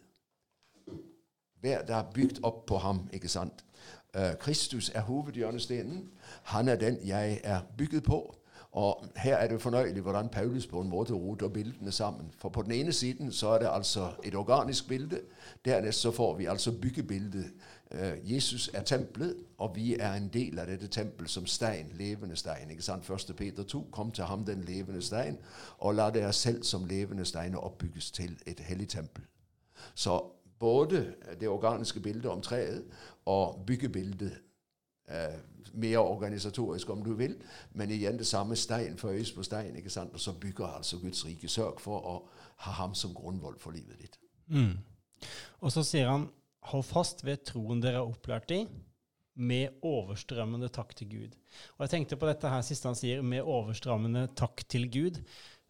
Hver 1.60 1.86
der 1.86 1.96
er 1.96 2.12
bygd 2.14 2.40
opp 2.44 2.66
på 2.66 2.78
ham. 2.78 3.10
ikke 3.14 3.28
sant? 3.28 3.66
Uh, 4.18 4.34
Kristus 4.40 4.92
er 4.94 5.02
hovedhjørnestenen. 5.02 6.10
Han 6.44 6.68
er 6.68 6.76
den 6.76 6.98
jeg 7.08 7.40
er 7.44 7.60
bygget 7.78 8.04
på. 8.04 8.36
Og 8.72 9.06
Her 9.16 9.36
er 9.36 9.48
det 9.48 9.62
fornøyelig 9.62 10.02
hvordan 10.02 10.30
Paulus 10.30 10.68
på 10.68 10.82
en 10.82 10.90
måte 10.90 11.14
roter 11.14 11.48
bildene 11.48 11.92
sammen. 11.92 12.32
For 12.38 12.50
På 12.50 12.62
den 12.62 12.72
ene 12.72 12.94
siden 12.94 13.32
så 13.32 13.48
er 13.48 13.60
det 13.60 13.70
altså 13.72 14.12
et 14.24 14.36
organisk 14.36 14.88
bilde. 14.88 15.22
Dernest 15.66 16.00
så 16.00 16.12
får 16.12 16.38
vi 16.38 16.46
altså 16.46 16.72
byggebildet. 16.82 17.46
Uh, 17.96 18.32
Jesus 18.32 18.70
er 18.74 18.84
tempelet, 18.84 19.36
og 19.58 19.76
vi 19.76 19.96
er 19.96 20.14
en 20.14 20.28
del 20.28 20.60
av 20.60 20.68
dette 20.68 20.88
tempelet 20.88 21.32
som 21.32 21.46
stein, 21.46 21.92
levende 21.96 22.36
stein. 22.36 22.70
ikke 22.70 22.84
sant? 22.84 23.10
1. 23.10 23.36
Peter 23.36 23.64
2, 23.64 23.88
kom 23.92 24.12
til 24.12 24.24
ham 24.24 24.46
den 24.46 24.64
levende 24.64 25.02
stein, 25.02 25.38
og 25.78 25.96
la 25.96 26.10
dere 26.10 26.34
selv 26.34 26.64
som 26.64 26.86
levende 26.86 27.26
steiner 27.26 27.58
oppbygges 27.58 28.12
til 28.12 28.40
et 28.46 28.60
hellig 28.60 28.90
tempel. 28.90 29.24
Så 29.96 30.24
både 30.60 31.16
det 31.40 31.50
organiske 31.50 32.00
bildet 32.00 32.32
om 32.32 32.42
treet 32.42 32.84
og 33.26 33.64
byggebildet. 33.68 34.38
Eh, 35.10 35.40
mer 35.74 35.98
organisatorisk, 35.98 36.90
om 36.90 37.04
du 37.04 37.14
vil, 37.14 37.36
men 37.72 37.92
igjen 37.92 38.18
det 38.18 38.28
samme 38.28 38.56
stein 38.56 38.98
føyes 38.98 39.32
på 39.32 39.44
stein. 39.44 39.76
ikke 39.76 39.90
sant? 39.90 40.14
Og 40.14 40.20
så 40.20 40.34
bygger 40.34 40.66
altså 40.66 40.98
Guds 41.00 41.26
rike. 41.26 41.48
Sørg 41.48 41.82
for 41.82 42.00
å 42.00 42.30
ha 42.56 42.72
ham 42.72 42.94
som 42.94 43.14
grunnvoll 43.14 43.60
for 43.60 43.72
livet 43.72 44.02
ditt. 44.02 44.20
Mm. 44.48 44.78
Og 45.60 45.72
så 45.72 45.84
sier 45.84 46.10
han, 46.10 46.30
hold 46.72 46.86
fast 46.88 47.24
ved 47.26 47.44
troen 47.48 47.82
dere 47.84 48.02
er 48.02 48.10
opplært 48.10 48.54
i, 48.56 48.64
med 49.38 49.84
overstrømmende 49.86 50.70
takk 50.74 50.96
til 50.98 51.12
Gud. 51.12 51.36
Og 51.78 51.86
jeg 51.86 51.94
tenkte 51.94 52.18
på 52.18 52.30
dette 52.30 52.50
her 52.50 52.64
siste 52.66 52.90
han 52.90 52.98
sier, 52.98 53.22
med 53.22 53.46
overstrømmende 53.46 54.26
takk 54.38 54.64
til 54.70 54.88
Gud. 54.90 55.20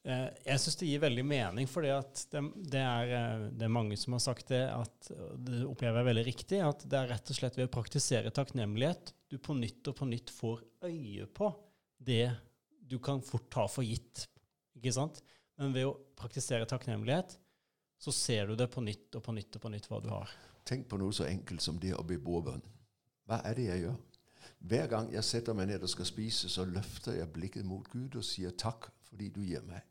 Eh, 0.07 0.27
jeg 0.45 0.63
syns 0.63 0.79
det 0.79 0.87
gir 0.87 1.03
veldig 1.03 1.25
mening, 1.27 1.67
for 1.67 1.83
det, 1.83 1.97
det, 2.31 2.79
eh, 2.79 3.45
det 3.51 3.67
er 3.67 3.73
mange 3.75 3.97
som 3.99 4.15
har 4.15 4.23
sagt 4.23 4.53
det, 4.53 4.63
at 4.71 5.11
det 5.43 5.65
opplever 5.67 5.99
jeg 5.99 6.09
veldig 6.11 6.25
riktig, 6.29 6.61
at 6.63 6.87
det 6.87 7.01
er 7.01 7.11
rett 7.11 7.33
og 7.33 7.39
slett 7.39 7.59
ved 7.59 7.67
å 7.67 7.75
praktisere 7.75 8.31
takknemlighet 8.31 9.11
du 9.27 9.35
på 9.43 9.57
nytt 9.57 9.91
og 9.91 9.97
på 9.99 10.07
nytt 10.07 10.31
får 10.31 10.63
øye 10.87 11.27
på 11.35 11.51
det 12.07 12.29
du 12.87 12.95
kan 13.03 13.19
fort 13.25 13.49
ta 13.51 13.65
for 13.67 13.83
gitt. 13.83 14.29
Ikke 14.79 14.93
sant? 14.95 15.19
Men 15.59 15.73
ved 15.75 15.89
å 15.89 15.97
praktisere 16.15 16.67
takknemlighet, 16.69 17.35
så 17.99 18.13
ser 18.13 18.47
du 18.47 18.55
det 18.55 18.69
på 18.71 18.83
nytt 18.85 19.17
og 19.17 19.25
på 19.25 19.33
nytt 19.35 19.57
og 19.57 19.63
på 19.65 19.71
nytt 19.73 19.89
hva 19.89 19.99
du 20.03 20.11
har. 20.13 20.31
Tenk 20.67 20.89
på 20.91 20.97
noe 20.99 21.15
så 21.15 21.23
enkelt 21.23 21.63
som 21.63 21.77
det 21.79 21.93
å 21.95 22.03
be 22.03 22.17
bordbønn. 22.19 22.63
Hva 23.27 23.39
er 23.47 23.55
det 23.55 23.67
jeg 23.69 23.83
gjør? 23.85 23.99
Hver 24.67 24.87
gang 24.91 25.11
jeg 25.13 25.23
setter 25.23 25.55
meg 25.55 25.69
ned 25.69 25.83
og 25.85 25.91
skal 25.91 26.07
spise, 26.09 26.49
så 26.51 26.65
løfter 26.67 27.15
jeg 27.15 27.31
blikket 27.31 27.65
mot 27.65 27.87
Gud 27.91 28.17
og 28.19 28.25
sier 28.25 28.51
takk 28.51 28.89
fordi 29.07 29.29
du 29.31 29.39
gir 29.45 29.63
meg. 29.63 29.85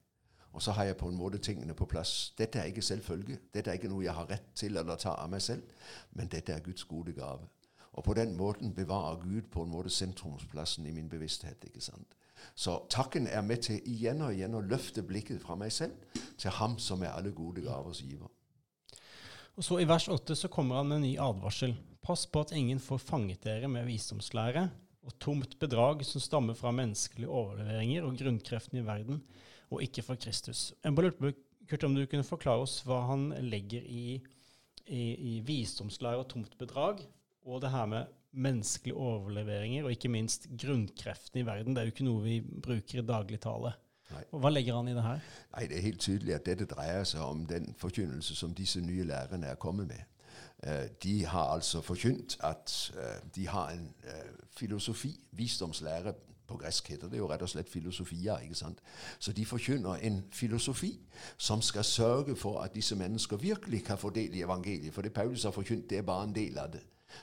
Og 0.53 0.63
så 0.63 0.73
har 0.77 0.85
jeg 0.89 0.97
på 0.97 1.09
en 1.09 1.17
måte 1.17 1.39
tingene 1.39 1.75
på 1.77 1.89
plass. 1.89 2.35
Dette 2.39 2.61
er 2.61 2.69
ikke 2.69 2.85
selvfølge. 2.85 3.39
Dette 3.55 3.71
er 3.71 3.81
ikke 3.81 3.93
noe 3.93 4.05
jeg 4.05 4.17
har 4.17 4.29
rett 4.29 4.53
til 4.57 4.77
eller 4.77 5.01
ta 5.01 5.15
av 5.17 5.33
meg 5.33 5.45
selv, 5.45 5.65
men 6.17 6.29
dette 6.33 6.53
er 6.53 6.65
Guds 6.65 6.85
gode 6.85 7.13
gave. 7.17 7.49
Og 7.97 8.05
på 8.05 8.15
den 8.17 8.37
måten 8.37 8.75
bevarer 8.75 9.21
Gud 9.23 9.49
på 9.53 9.65
en 9.65 9.73
måte 9.73 9.93
sentrumsplassen 9.93 10.87
i 10.87 10.93
min 10.93 11.09
bevissthet. 11.09 11.65
ikke 11.65 11.81
sant? 11.81 12.17
Så 12.55 12.79
takken 12.91 13.27
er 13.27 13.41
med 13.41 13.65
til 13.65 13.81
igjen 13.85 14.21
og 14.23 14.35
igjen 14.35 14.55
å 14.55 14.65
løfte 14.65 15.03
blikket 15.03 15.41
fra 15.41 15.57
meg 15.57 15.73
selv 15.73 15.97
til 16.37 16.51
ham 16.51 16.79
som 16.79 17.03
er 17.03 17.17
alle 17.17 17.33
gode 17.33 17.65
gavers 17.65 18.05
giver. 18.05 18.29
Og 19.57 19.65
så 19.65 19.79
I 19.81 19.87
vers 19.89 20.05
8 20.13 20.35
så 20.37 20.49
kommer 20.53 20.77
han 20.77 20.91
med 20.91 20.99
en 20.99 21.07
ny 21.07 21.15
advarsel. 21.17 21.73
Pass 22.05 22.27
på 22.29 22.43
at 22.45 22.53
ingen 22.53 22.81
får 22.83 23.01
fanget 23.01 23.47
dere 23.47 23.71
med 23.73 23.89
visdomslære 23.89 24.67
og 25.07 25.15
tomt 25.23 25.55
bedrag 25.63 26.03
som 26.05 26.21
stammer 26.21 26.59
fra 26.59 26.75
menneskelige 26.77 27.31
overleveringer 27.31 28.05
og 28.05 28.19
grunnkreftene 28.21 28.83
i 28.83 28.87
verden, 28.87 29.23
og 29.73 29.81
ikke 29.83 30.05
fra 30.05 30.19
Kristus. 30.21 30.73
Jeg 30.85 30.95
bare 30.95 31.09
lurte 31.09 31.33
Kurt, 31.67 31.83
om 31.83 31.97
du 31.97 32.05
kunne 32.07 32.27
forklare 32.27 32.63
oss 32.63 32.77
hva 32.87 33.01
han 33.09 33.31
legger 33.49 33.83
i, 33.91 34.21
i, 34.87 35.01
i 35.03 35.33
visdomslære 35.47 36.21
og 36.21 36.29
tomt 36.31 36.53
bedrag, 36.61 37.01
og 37.47 37.63
det 37.65 37.73
her 37.73 37.89
med 37.91 38.13
menneskelige 38.37 38.95
overleveringer, 38.95 39.87
og 39.87 39.95
ikke 39.95 40.13
minst 40.13 40.47
grunnkreftene 40.53 41.43
i 41.43 41.49
verden. 41.49 41.75
Det 41.75 41.83
er 41.83 41.89
jo 41.89 41.95
ikke 41.95 42.07
noe 42.07 42.23
vi 42.23 42.37
bruker 42.45 43.01
i 43.01 43.07
dagligtale. 43.09 43.73
Og 44.31 44.41
Hva 44.41 44.51
legger 44.51 44.77
han 44.77 44.89
i 44.89 44.95
det 44.95 45.03
her? 45.03 45.23
Nei, 45.57 45.67
Det 45.67 45.77
er 45.77 45.83
helt 45.83 46.01
tydelig 46.01 46.35
at 46.35 46.47
dette 46.47 46.67
dreier 46.71 47.05
seg 47.05 47.21
om 47.21 47.47
den 47.47 47.75
forkynnelse 47.79 48.37
som 48.37 48.55
disse 48.55 48.81
nye 48.81 49.05
lærerne 49.05 49.47
er 49.47 49.55
kommet 49.55 49.89
med. 49.89 50.05
Uh, 50.67 50.87
de 51.03 51.27
har 51.27 51.53
altså 51.53 51.81
forkynt 51.81 52.39
at 52.41 52.93
uh, 52.97 53.31
de 53.35 53.49
har 53.49 53.71
en 53.71 53.95
uh, 54.05 54.47
filosofi, 54.57 55.21
visdomslære, 55.33 56.15
på 56.47 56.57
gresk 56.57 56.89
heter 56.89 57.09
det 57.09 57.19
jo 57.19 57.27
rett 57.31 57.43
og 57.43 57.49
slett 57.49 57.69
filosofia. 57.69 58.39
ikke 58.39 58.55
sant? 58.55 58.79
Så 59.19 59.33
de 59.33 59.47
forkynner 59.47 59.95
en 59.95 60.25
filosofi 60.33 60.99
som 61.37 61.63
skal 61.63 61.85
sørge 61.85 62.37
for 62.37 62.61
at 62.61 62.75
disse 62.75 62.97
mennesker 62.97 63.37
virkelig 63.37 63.85
kan 63.85 63.99
få 63.99 64.11
del 64.11 64.35
i 64.35 64.43
evangeliet. 64.43 64.95
For 64.95 65.03
det 65.03 65.13
Paulus 65.13 65.43
har 65.43 65.51
forkynt, 65.51 65.91
det 65.91 65.99
er 65.99 66.03
bare 66.03 66.25
en 66.25 66.35
del 66.35 66.59
av 66.59 66.73
det. 66.73 66.81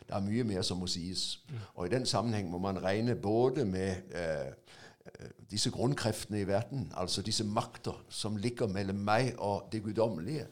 Det 0.07 0.15
er 0.15 0.19
mye 0.19 0.43
mer 0.43 0.61
som 0.61 0.77
må 0.77 0.87
sies. 0.87 1.39
Mm. 1.49 1.55
Og 1.73 1.85
i 1.85 1.89
den 1.89 2.05
sammenheng 2.05 2.49
må 2.49 2.57
man 2.57 2.83
regne 2.83 3.15
både 3.15 3.65
med 3.65 3.95
eh, 4.11 4.53
disse 5.51 5.71
grunnkreftene 5.71 6.41
i 6.41 6.47
verden, 6.47 6.91
altså 6.95 7.21
disse 7.21 7.43
makter 7.43 8.05
som 8.09 8.37
ligger 8.37 8.67
mellom 8.67 8.95
meg 8.95 9.33
og 9.37 9.69
det 9.71 9.83
guddommelige, 9.83 10.47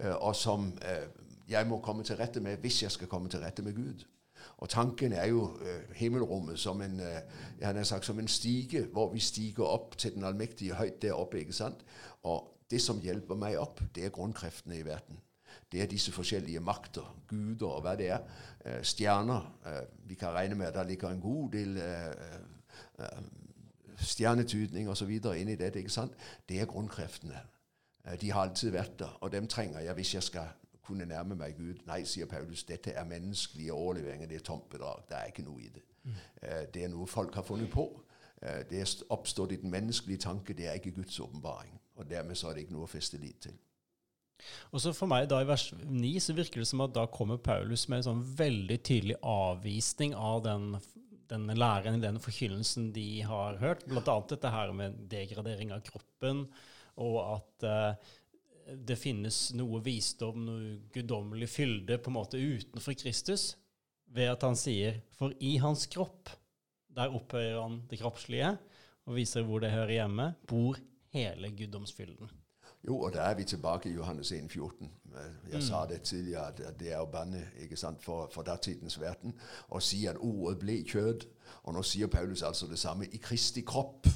eh, 0.00 0.14
og 0.14 0.36
som 0.36 0.72
eh, 0.82 1.08
jeg 1.48 1.66
må 1.66 1.80
komme 1.80 2.04
til 2.04 2.16
rette 2.16 2.40
med 2.40 2.56
hvis 2.62 2.82
jeg 2.82 2.90
skal 2.90 3.08
komme 3.08 3.28
til 3.28 3.40
rette 3.40 3.62
med 3.62 3.74
Gud. 3.74 4.06
Og 4.62 4.68
tanken 4.68 5.12
er 5.12 5.26
jo 5.26 5.58
himmelrommet 5.94 6.58
som 6.58 6.80
en, 6.82 7.00
sagt, 7.84 8.06
som 8.06 8.18
en 8.18 8.28
stige, 8.28 8.84
hvor 8.92 9.12
vi 9.12 9.18
stiger 9.20 9.64
opp 9.64 9.96
til 9.98 10.14
den 10.14 10.24
allmektige 10.24 10.74
høyt 10.74 11.02
der 11.02 11.12
oppe. 11.12 11.40
ikke 11.40 11.52
sant? 11.52 11.82
Og 12.22 12.52
det 12.70 12.80
som 12.80 13.00
hjelper 13.02 13.34
meg 13.38 13.58
opp, 13.58 13.82
det 13.94 14.06
er 14.06 14.14
grunnkreftene 14.14 14.78
i 14.78 14.84
verden. 14.86 15.18
Det 15.72 15.82
er 15.82 15.88
disse 15.88 16.12
forskjellige 16.12 16.60
makter, 16.60 17.04
guder 17.28 17.68
og 17.68 17.84
hva 17.84 17.94
det 17.96 18.10
er. 18.12 18.24
Eh, 18.64 18.80
stjerner. 18.84 19.46
Eh, 19.66 19.82
vi 20.08 20.14
kan 20.20 20.34
regne 20.34 20.54
med 20.54 20.66
at 20.66 20.74
det 20.80 20.86
ligger 20.86 21.10
en 21.10 21.20
god 21.20 21.52
del 21.52 21.78
eh, 21.80 23.06
stjernetydning 24.02 24.90
osv. 24.90 25.10
i 25.10 25.20
dette. 25.56 25.78
ikke 25.78 25.90
sant? 25.90 26.12
Det 26.48 26.60
er 26.60 26.66
grunnkreftene. 26.70 27.40
De 28.20 28.32
har 28.32 28.48
alltid 28.48 28.70
vært 28.70 28.98
der, 28.98 29.18
og 29.20 29.32
dem 29.32 29.46
trenger 29.46 29.80
jeg 29.80 29.94
hvis 29.94 30.14
jeg 30.14 30.22
skal 30.22 30.48
kunne 30.82 31.06
nærme 31.06 31.34
meg 31.34 31.56
Gud. 31.56 31.82
Nei, 31.86 32.02
sier 32.04 32.26
Paulus, 32.26 32.64
dette 32.68 32.90
er 32.90 33.04
menneskelige 33.08 33.72
overleveringer. 33.72 34.28
Det 34.28 34.40
er 34.40 34.46
tomt 34.46 34.68
bedrag. 34.70 35.04
Det 35.08 35.18
er 35.18 35.30
ikke 35.30 35.44
noe 35.46 35.62
i 35.62 35.70
det. 35.74 35.82
Mm. 36.04 36.14
Uh, 36.42 36.62
det 36.74 36.84
er 36.84 36.90
noe 36.92 37.06
folk 37.06 37.34
har 37.38 37.46
funnet 37.46 37.70
på. 37.70 37.86
Uh, 38.42 38.62
det 38.70 38.80
er 38.80 38.94
oppstått 39.14 39.54
i 39.54 39.60
den 39.62 39.70
menneskelige 39.70 40.24
tanke. 40.26 40.56
Det 40.58 40.66
er 40.66 40.80
ikke 40.80 40.96
Guds 40.98 41.20
åpenbaring. 41.20 41.78
Og 41.96 42.10
dermed 42.10 42.34
så 42.34 42.50
er 42.50 42.58
det 42.58 42.66
ikke 42.66 42.78
noe 42.78 42.88
å 42.88 42.90
feste 42.90 43.20
lit 43.22 43.38
til. 43.46 43.54
Og 44.74 44.80
så 44.82 44.90
For 44.96 45.06
meg 45.06 45.28
da 45.30 45.38
i 45.38 45.46
vers 45.46 45.68
9 45.86 46.16
så 46.20 46.34
virker 46.34 46.62
det 46.62 46.66
som 46.66 46.82
at 46.82 46.94
da 46.96 47.04
kommer 47.06 47.38
Paulus 47.38 47.84
med 47.88 48.00
en 48.00 48.08
sånn 48.08 48.22
veldig 48.38 48.78
tydelig 48.82 49.16
avvisning 49.22 50.16
av 50.18 50.42
den, 50.42 50.72
den 51.32 51.48
læren, 51.56 52.00
den 52.02 52.20
forkynnelsen 52.22 52.90
de 52.94 53.22
har 53.24 53.56
hørt. 53.62 53.86
Annet 53.88 54.34
dette 54.34 54.52
her 54.52 54.72
med 54.76 54.98
degradering 55.10 55.72
av 55.72 55.80
kroppen, 55.86 56.44
og 57.00 57.16
at 57.24 57.66
uh, 57.66 58.10
det 58.76 58.98
finnes 59.00 59.38
noe 59.58 59.80
visdom, 59.84 60.44
noe 60.46 60.76
guddommelig 60.94 61.48
fylde 61.50 61.98
på 61.98 62.12
en 62.12 62.18
måte 62.18 62.40
utenfor 62.40 62.96
Kristus, 63.00 63.54
ved 64.12 64.28
at 64.34 64.44
han 64.44 64.58
sier 64.58 65.00
For 65.16 65.32
i 65.40 65.56
hans 65.62 65.86
kropp, 65.88 66.28
der 66.92 67.14
opphøyer 67.16 67.56
han 67.62 67.80
det 67.88 68.02
kroppslige 68.02 68.52
og 69.08 69.16
viser 69.16 69.46
hvor 69.46 69.62
det 69.64 69.72
hører 69.72 69.96
hjemme, 69.96 70.28
bor 70.46 70.76
hele 71.16 71.50
guddomsfylden. 71.56 72.28
Jo, 72.86 72.98
og 73.00 73.12
der 73.12 73.20
er 73.22 73.34
vi 73.34 73.44
tilbake 73.44 73.88
i 73.88 73.92
Johannes 73.92 74.32
1, 74.32 74.50
14. 74.52 74.90
Jeg 75.50 75.54
Mm. 75.54 75.60
sa 75.60 75.86
det 75.88 76.02
tidligere, 76.02 76.46
at 76.66 76.80
det 76.80 76.92
er 76.92 76.98
å 76.98 77.04
banne 77.12 77.44
ikke 77.60 77.76
sant, 77.76 78.02
for, 78.02 78.28
for 78.32 78.42
datidens 78.42 79.00
verden 79.00 79.34
og 79.68 79.82
si 79.82 80.06
at 80.06 80.16
ordet 80.20 80.58
ble 80.58 80.84
kjød. 80.88 81.26
Og 81.62 81.74
nå 81.74 81.82
sier 81.82 82.06
Paulus 82.06 82.42
altså 82.42 82.66
det 82.66 82.78
samme. 82.78 83.06
I 83.12 83.16
Kristi 83.16 83.60
kropp, 83.60 84.06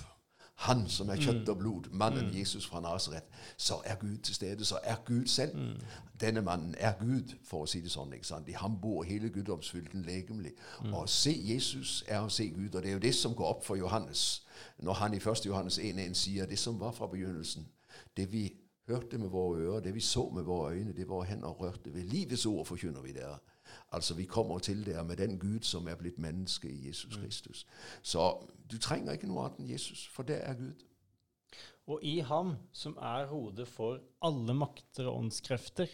han 0.54 0.88
som 0.88 1.08
er 1.10 1.16
kjøtt 1.16 1.48
og 1.48 1.58
blod, 1.58 1.90
mannen 1.92 2.30
Jesus 2.38 2.66
fra 2.66 2.80
Nasaret, 2.80 3.22
så 3.56 3.74
er 3.84 3.94
Gud 4.00 4.18
til 4.18 4.34
stede. 4.34 4.64
Så 4.64 4.78
er 4.82 4.96
Gud 5.04 5.26
selv. 5.26 5.76
Denne 6.20 6.40
mannen 6.42 6.74
er 6.78 6.92
Gud, 7.00 7.34
for 7.44 7.62
å 7.62 7.66
si 7.66 7.80
det 7.80 7.90
sånn. 7.92 8.12
ikke 8.12 8.26
sant? 8.26 8.48
I 8.48 8.52
ham 8.52 8.80
bor 8.80 9.02
hele 9.04 9.28
guddomsfylden 9.28 10.02
legemlig. 10.02 10.52
Og 10.92 11.02
å 11.02 11.06
se 11.06 11.30
Jesus 11.44 12.04
er 12.08 12.20
å 12.20 12.28
se 12.28 12.48
Gud. 12.48 12.74
Og 12.74 12.82
det 12.82 12.88
er 12.88 12.92
jo 12.92 12.98
det 12.98 13.14
som 13.14 13.34
går 13.34 13.46
opp 13.46 13.64
for 13.64 13.76
Johannes 13.76 14.42
når 14.78 14.92
han 14.92 15.14
i 15.14 15.16
1. 15.20 15.46
Johannes 15.46 15.78
1.1 15.78 16.14
sier 16.14 16.46
det 16.46 16.58
som 16.58 16.80
var 16.80 16.90
fra 16.92 17.06
begynnelsen. 17.06 17.66
Det 18.16 18.32
vi 18.32 18.46
hørte 18.88 19.18
med 19.18 19.28
våre 19.28 19.60
ører, 19.60 19.80
det 19.80 19.94
vi 19.94 20.00
så 20.00 20.28
med 20.30 20.46
våre 20.46 20.74
øyne, 20.74 20.94
det 20.96 21.08
våre 21.08 21.26
hender 21.26 21.48
rørte 21.48 21.94
ved. 21.94 22.04
Livets 22.04 22.46
ord 22.46 22.66
forkynner 22.66 23.02
vi 23.02 23.12
dere. 23.12 23.38
Altså, 23.92 24.14
vi 24.14 24.24
kommer 24.24 24.58
til 24.58 24.86
dere 24.86 25.04
med 25.04 25.16
den 25.16 25.38
Gud 25.38 25.60
som 25.66 25.88
er 25.88 25.98
blitt 25.98 26.18
menneske 26.18 26.70
i 26.70 26.88
Jesus 26.88 27.16
Kristus. 27.16 27.66
Så 28.02 28.46
du 28.70 28.78
trenger 28.78 29.12
ikke 29.12 29.30
noe 29.30 29.46
annet 29.46 29.62
enn 29.62 29.70
Jesus, 29.70 30.06
for 30.14 30.26
det 30.26 30.38
er 30.42 30.54
Gud. 30.54 30.84
Og 31.86 32.02
i 32.02 32.18
ham, 32.18 32.56
som 32.72 32.96
er 32.98 33.26
hodet 33.30 33.68
for 33.68 34.00
alle 34.22 34.54
makter 34.54 35.06
og 35.06 35.18
åndskrefter, 35.24 35.90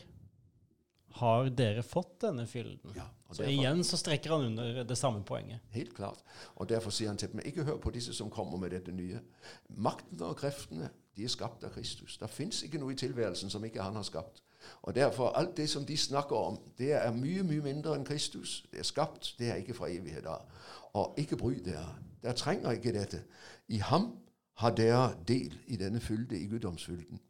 har 1.14 1.48
dere 1.48 1.82
fått 1.82 2.20
denne 2.20 2.46
fylden. 2.46 2.94
Ja, 2.96 3.08
så 3.32 3.42
derfor- 3.42 3.50
igjen 3.52 3.84
så 3.84 3.96
strekker 3.96 4.30
han 4.30 4.46
under 4.46 4.84
det 4.84 4.98
samme 4.98 5.24
poenget. 5.24 5.60
Helt 5.70 5.94
klart. 5.94 6.18
Og 6.56 6.68
derfor 6.68 6.90
sier 6.90 7.08
han 7.08 7.16
til 7.16 7.32
dem, 7.32 7.40
ikke 7.44 7.64
hør 7.64 7.76
på 7.76 7.90
disse 7.90 8.14
som 8.14 8.30
kommer 8.30 8.58
med 8.58 8.70
dette 8.70 8.92
nye. 8.92 9.20
Maktene 9.68 10.24
og 10.24 10.36
kreftene, 10.36 10.90
de 11.16 11.24
er 11.24 11.28
skapt 11.28 11.64
av 11.64 11.70
Kristus. 11.70 12.16
Det 12.16 12.30
fins 12.30 12.62
ikke 12.62 12.78
noe 12.78 12.92
i 12.92 12.96
tilværelsen 12.96 13.50
som 13.50 13.64
ikke 13.64 13.82
han 13.82 13.94
har 13.94 14.02
skapt. 14.02 14.42
Og 14.82 14.94
derfor, 14.94 15.28
alt 15.28 15.56
det 15.56 15.70
som 15.70 15.84
de 15.84 15.96
snakker 15.96 16.36
om, 16.36 16.58
det 16.78 16.92
er 16.92 17.12
mye, 17.12 17.42
mye 17.42 17.60
mindre 17.60 17.94
enn 17.94 18.04
Kristus. 18.04 18.66
Det 18.70 18.78
er 18.78 18.84
skapt, 18.84 19.34
det 19.38 19.50
er 19.50 19.54
ikke 19.54 19.74
fra 19.74 19.90
evighet 19.90 20.26
av. 20.26 20.46
Og 20.94 21.14
ikke 21.18 21.36
bry 21.36 21.54
dere. 21.64 21.96
Dere 22.22 22.32
trenger 22.32 22.70
ikke 22.70 22.92
dette. 22.92 23.24
I 23.68 23.76
ham 23.76 24.18
har 24.54 24.70
dere 24.70 25.14
del 25.28 25.58
i 25.66 25.76
denne 25.76 26.00
fylde, 26.00 26.38
i 26.38 26.46
guddomsfylden. 26.46 27.20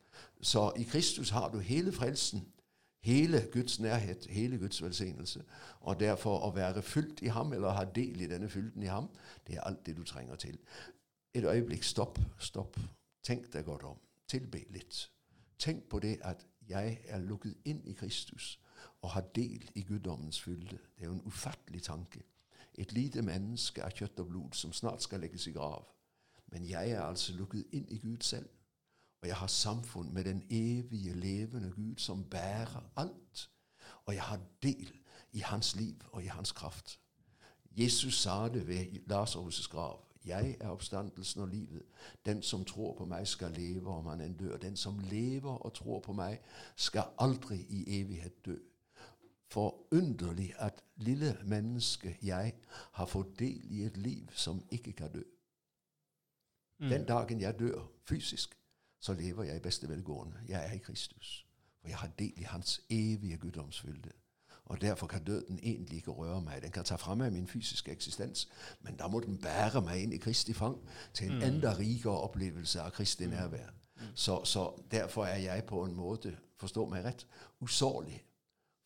Så 0.43 0.73
i 0.77 0.83
Kristus 0.83 1.31
har 1.31 1.49
du 1.49 1.59
hele 1.59 1.93
frelsen, 1.93 2.47
hele 3.03 3.49
Guds 3.53 3.81
nærhet, 3.81 4.27
hele 4.31 4.59
Guds 4.59 4.83
velsignelse. 4.83 5.45
Og 5.81 6.01
derfor 6.01 6.39
å 6.47 6.51
være 6.55 6.83
fylt 6.83 7.23
i 7.23 7.33
ham, 7.35 7.53
eller 7.53 7.75
ha 7.75 7.85
del 7.85 8.21
i 8.21 8.29
denne 8.31 8.49
fylden 8.51 8.83
i 8.83 8.91
ham, 8.91 9.09
det 9.47 9.57
er 9.57 9.67
alt 9.67 9.87
det 9.87 9.97
du 9.97 10.05
trenger 10.05 10.37
til. 10.37 10.59
Et 11.35 11.45
øyeblikk, 11.45 11.83
stopp, 11.83 12.19
stopp. 12.39 12.79
Tenk 13.23 13.53
deg 13.53 13.65
godt 13.65 13.83
om. 13.83 13.99
Tilbe 14.29 14.65
litt. 14.71 15.11
Tenk 15.59 15.89
på 15.91 15.99
det 15.99 16.19
at 16.23 16.47
jeg 16.69 16.99
er 17.09 17.19
lukket 17.19 17.55
inn 17.65 17.83
i 17.85 17.93
Kristus 17.93 18.59
og 19.03 19.11
har 19.11 19.27
del 19.35 19.71
i 19.75 19.83
guddommens 19.83 20.41
fylde. 20.41 20.79
Det 20.97 21.03
er 21.03 21.07
jo 21.07 21.13
en 21.13 21.27
ufattelig 21.27 21.83
tanke. 21.83 22.23
Et 22.75 22.93
lite 22.93 23.23
menneske 23.23 23.83
av 23.85 23.91
kjøtt 23.91 24.21
og 24.21 24.29
blod 24.29 24.55
som 24.57 24.73
snart 24.73 25.03
skal 25.03 25.21
legges 25.21 25.47
i 25.47 25.53
grav. 25.53 25.85
Men 26.47 26.69
jeg 26.69 26.91
er 26.91 27.03
altså 27.03 27.35
lukket 27.37 27.65
inn 27.73 27.87
i 27.89 27.99
Gud 27.99 28.23
selv. 28.23 28.49
Og 29.23 29.29
jeg 29.29 29.37
har 29.37 29.47
samfunn 29.47 30.15
med 30.15 30.25
den 30.25 30.43
evige, 30.51 31.15
levende 31.15 31.71
Gud 31.71 31.95
som 31.97 32.25
bærer 32.25 32.91
alt. 32.97 33.51
Og 34.05 34.15
jeg 34.15 34.23
har 34.23 34.41
del 34.63 34.93
i 35.33 35.39
hans 35.39 35.77
liv 35.77 35.95
og 36.13 36.23
i 36.23 36.27
hans 36.27 36.53
kraft. 36.53 37.01
Jesus 37.71 38.21
sa 38.21 38.49
det 38.49 38.67
ved 38.67 38.87
Lasarus' 39.13 39.69
grav. 39.69 40.05
Jeg 40.25 40.57
er 40.61 40.69
oppstandelsen 40.69 41.41
og 41.41 41.49
livet. 41.49 41.83
Den 42.27 42.43
som 42.43 42.65
tror 42.65 42.95
på 42.95 43.05
meg, 43.05 43.29
skal 43.29 43.51
leve 43.51 43.91
om 43.91 44.07
han 44.07 44.21
enn 44.21 44.37
dør. 44.37 44.57
Den 44.57 44.77
som 44.77 44.99
lever 44.99 45.51
og 45.51 45.75
tror 45.75 46.01
på 46.01 46.13
meg, 46.13 46.39
skal 46.77 47.11
aldri 47.19 47.57
i 47.69 48.01
evighet 48.01 48.47
dø. 48.47 48.57
Forunderlig 49.51 50.53
at 50.57 50.85
lille 50.97 51.37
menneske 51.45 52.19
jeg 52.23 52.55
har 52.93 53.07
fått 53.07 53.39
del 53.39 53.61
i 53.65 53.83
et 53.85 53.97
liv 53.97 54.29
som 54.33 54.63
ikke 54.71 54.93
kan 54.93 55.13
dø. 55.13 55.23
Den 56.81 57.05
dagen 57.05 57.41
jeg 57.41 57.59
dør 57.59 57.87
fysisk, 58.09 58.57
så 59.03 59.15
lever 59.15 59.43
jeg 59.43 59.57
i 59.57 59.61
beste 59.61 59.89
velgående. 59.89 60.37
Jeg 60.49 60.67
er 60.67 60.73
i 60.73 60.79
Kristus. 60.79 61.47
For 61.81 61.89
jeg 61.89 61.97
har 61.99 62.11
del 62.19 62.33
i 62.37 62.43
Hans 62.43 62.81
evige 62.91 63.37
guddomsfylde. 63.37 64.11
Og 64.65 64.81
derfor 64.81 65.07
kan 65.07 65.25
døden 65.25 65.59
egentlig 65.63 65.97
ikke 65.97 66.11
røre 66.11 66.41
meg. 66.41 66.63
Den 66.63 66.71
kan 66.71 66.85
ta 66.85 66.97
fra 66.97 67.15
meg 67.15 67.33
min 67.33 67.47
fysiske 67.47 67.93
eksistens, 67.93 68.49
men 68.81 68.97
da 68.97 69.09
må 69.09 69.21
den 69.21 69.39
bære 69.39 69.83
meg 69.83 70.03
inn 70.03 70.13
i 70.13 70.21
Kristi 70.23 70.55
fang 70.55 70.79
til 71.15 71.33
en 71.33 71.43
enda 71.43 71.75
rikere 71.79 72.21
opplevelse 72.29 72.81
av 72.81 72.91
Kristi 72.91 73.27
nærvær. 73.27 73.73
Så, 74.15 74.45
så 74.45 74.83
derfor 74.91 75.27
er 75.27 75.37
jeg 75.37 75.65
på 75.65 75.85
en 75.85 75.95
måte, 75.95 76.37
forstå 76.57 76.87
meg 76.89 77.05
rett, 77.05 77.27
usårlig. 77.61 78.23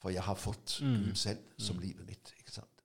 For 0.00 0.10
jeg 0.10 0.22
har 0.22 0.34
fått 0.34 0.78
Gud 0.80 1.14
selv 1.14 1.44
som 1.58 1.78
livet 1.78 2.06
mitt. 2.06 2.32
ikke 2.38 2.52
sant? 2.52 2.75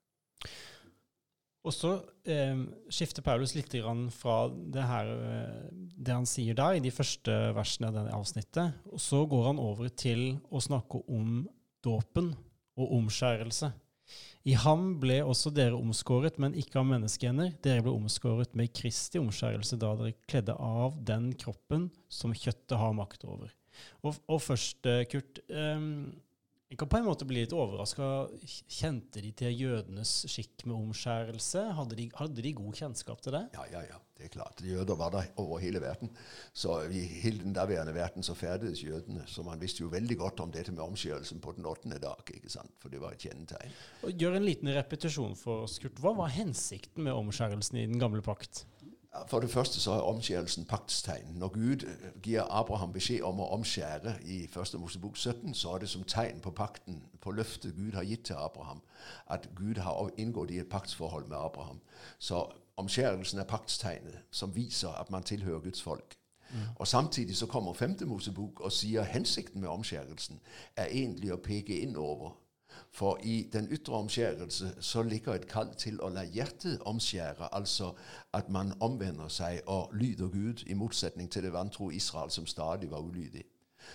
Og 1.62 1.74
så 1.76 1.92
eh, 2.26 2.58
skifter 2.90 3.22
Paulus 3.22 3.54
litt 3.54 3.76
fra 4.16 4.38
det 4.50 4.86
her 4.90 5.12
eh, 5.14 5.68
det 5.72 6.16
han 6.16 6.26
sier 6.26 6.58
der, 6.58 6.78
i 6.78 6.84
de 6.84 6.94
første 6.94 7.36
versene 7.54 7.92
av 7.92 8.00
denne 8.00 8.16
avsnittet, 8.18 8.80
og 8.90 9.02
så 9.02 9.22
går 9.30 9.52
han 9.52 9.62
over 9.62 9.92
til 9.94 10.40
å 10.50 10.62
snakke 10.64 11.04
om 11.06 11.44
dåpen 11.86 12.34
og 12.80 12.98
omskjærelse. 12.98 13.72
I 14.50 14.56
ham 14.58 14.96
ble 15.02 15.20
også 15.22 15.52
dere 15.54 15.78
omskåret, 15.78 16.40
men 16.42 16.56
ikke 16.58 16.80
av 16.82 16.88
menneskehender. 16.90 17.54
Dere 17.62 17.84
ble 17.86 17.94
omskåret 17.94 18.56
med 18.58 18.74
Kristi 18.74 19.22
omskjærelse 19.22 19.78
da 19.82 19.94
dere 20.00 20.18
kledde 20.26 20.56
av 20.58 20.98
den 21.06 21.30
kroppen 21.38 21.92
som 22.10 22.34
kjøttet 22.34 22.80
har 22.82 22.98
makt 22.98 23.28
over. 23.30 23.54
Og, 24.02 24.18
og 24.26 24.42
først, 24.42 24.82
eh, 24.90 25.06
Kurt, 25.12 25.44
eh, 25.46 25.86
jeg 26.72 26.78
kan 26.80 26.88
på 26.88 27.02
en 27.02 27.08
måte 27.10 27.26
bli 27.28 27.42
litt 27.44 27.52
overraska. 27.52 28.06
Kjente 28.72 29.20
de 29.20 29.34
til 29.36 29.58
jødenes 29.60 30.14
skikk 30.32 30.64
med 30.70 30.78
omskjærelse? 30.78 31.66
Hadde 31.76 31.98
de, 32.00 32.06
hadde 32.16 32.46
de 32.46 32.54
god 32.56 32.78
kjennskap 32.80 33.20
til 33.26 33.36
det? 33.36 33.42
Ja, 33.58 33.66
ja, 33.74 33.82
ja. 33.90 33.98
Det 34.16 34.30
er 34.30 34.32
klart. 34.38 34.62
Jøder 34.64 34.96
var 34.96 35.12
der 35.12 35.28
over 35.42 35.60
hele 35.60 35.82
verden. 35.84 36.14
Så 36.54 36.78
i 36.94 37.02
hele 37.24 37.42
den 37.44 37.56
daværende 37.58 37.92
verden 37.96 38.24
så 38.24 38.38
ferdes 38.38 38.86
jødene. 38.86 39.26
Så 39.28 39.44
man 39.44 39.60
visste 39.60 39.84
jo 39.84 39.92
veldig 39.92 40.16
godt 40.22 40.40
om 40.46 40.54
dette 40.54 40.72
med 40.72 40.84
omskjærelsen 40.86 41.42
på 41.44 41.58
den 41.58 41.68
åttende 41.68 42.00
dag. 42.00 42.24
ikke 42.32 42.54
sant? 42.54 42.72
For 42.80 42.94
det 42.94 43.02
var 43.04 43.18
et 43.18 43.26
kjennetegn. 43.26 43.76
Og 44.08 44.16
Gjør 44.22 44.38
en 44.40 44.48
liten 44.48 44.72
repetisjon 44.72 45.36
for 45.36 45.66
oss, 45.66 45.76
Kurt. 45.82 46.00
Hva 46.00 46.14
var 46.22 46.32
hensikten 46.32 47.04
med 47.04 47.18
omskjærelsen 47.18 47.82
i 47.82 47.88
den 47.90 48.00
gamle 48.00 48.24
pakt? 48.24 48.64
For 49.28 49.40
det 49.40 49.50
første 49.50 49.80
så 49.80 49.92
er 49.92 50.08
omskjærelsen 50.08 50.66
paktstegn. 50.66 51.34
Når 51.36 51.48
Gud 51.48 51.84
eh, 51.84 52.22
gir 52.24 52.44
Abraham 52.50 52.94
beskjed 52.94 53.26
om 53.28 53.42
å 53.44 53.50
omskjære 53.58 54.14
i 54.24 54.44
1. 54.46 54.78
Mosebok 54.80 55.18
17, 55.18 55.54
så 55.54 55.74
er 55.76 55.84
det 55.84 55.90
som 55.92 56.04
tegn 56.08 56.40
på 56.40 56.54
pakten, 56.56 57.02
på 57.22 57.32
løftet 57.32 57.76
Gud 57.76 57.92
har 57.94 58.08
gitt 58.08 58.24
til 58.30 58.40
Abraham, 58.40 58.80
at 59.28 59.50
Gud 59.56 59.84
har 59.84 60.10
inngått 60.18 60.52
i 60.52 60.62
et 60.64 60.70
paktsforhold 60.72 61.28
med 61.28 61.38
Abraham. 61.38 61.82
Så 62.20 62.46
omskjærelsen 62.78 63.40
er 63.40 63.52
paktstegnet 63.52 64.24
som 64.32 64.56
viser 64.56 64.96
at 64.96 65.12
man 65.12 65.24
tilhører 65.24 65.60
Guds 65.60 65.82
folk. 65.82 66.16
Og 66.76 66.88
Samtidig 66.88 67.38
så 67.38 67.46
kommer 67.48 67.74
5. 67.74 67.98
Mosebok 68.06 68.60
og 68.60 68.72
sier 68.72 69.04
hensikten 69.04 69.62
med 69.62 69.70
omskjærelsen 69.70 70.40
er 70.76 70.86
egentlig 70.86 71.32
å 71.34 71.40
peke 71.40 71.80
innover. 71.80 72.34
For 72.90 73.20
i 73.24 73.50
den 73.54 73.68
ytre 73.72 73.94
omskjærelse 73.94 74.74
så 74.80 75.04
ligger 75.04 75.34
et 75.34 75.48
kall 75.48 75.74
til 75.78 76.02
å 76.02 76.10
la 76.10 76.24
hjertet 76.24 76.82
omskjære, 76.86 77.54
altså 77.56 77.94
at 78.34 78.50
man 78.50 78.74
omvender 78.80 79.28
seg 79.28 79.62
og 79.68 79.94
lyder 79.94 80.28
Gud, 80.28 80.66
i 80.68 80.74
motsetning 80.74 81.32
til 81.32 81.44
det 81.44 81.54
vantro 81.54 81.90
Israel 81.90 82.32
som 82.32 82.46
stadig 82.46 82.92
var 82.92 83.00
ulydig. 83.00 83.44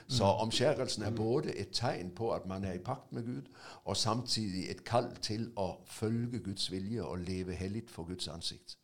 Så 0.08 0.24
omskjærelsen 0.24 1.02
er 1.02 1.10
både 1.10 1.56
et 1.58 1.70
tegn 1.72 2.10
på 2.10 2.30
at 2.32 2.46
man 2.46 2.64
er 2.64 2.72
i 2.72 2.78
pakt 2.78 3.12
med 3.12 3.24
Gud, 3.24 3.42
og 3.84 3.96
samtidig 3.96 4.70
et 4.70 4.84
kall 4.84 5.10
til 5.22 5.50
å 5.56 5.68
følge 5.86 6.40
Guds 6.40 6.70
vilje 6.70 7.04
og 7.04 7.18
leve 7.18 7.54
hellig 7.54 7.84
for 7.88 8.04
Guds 8.04 8.28
ansikt. 8.28 8.78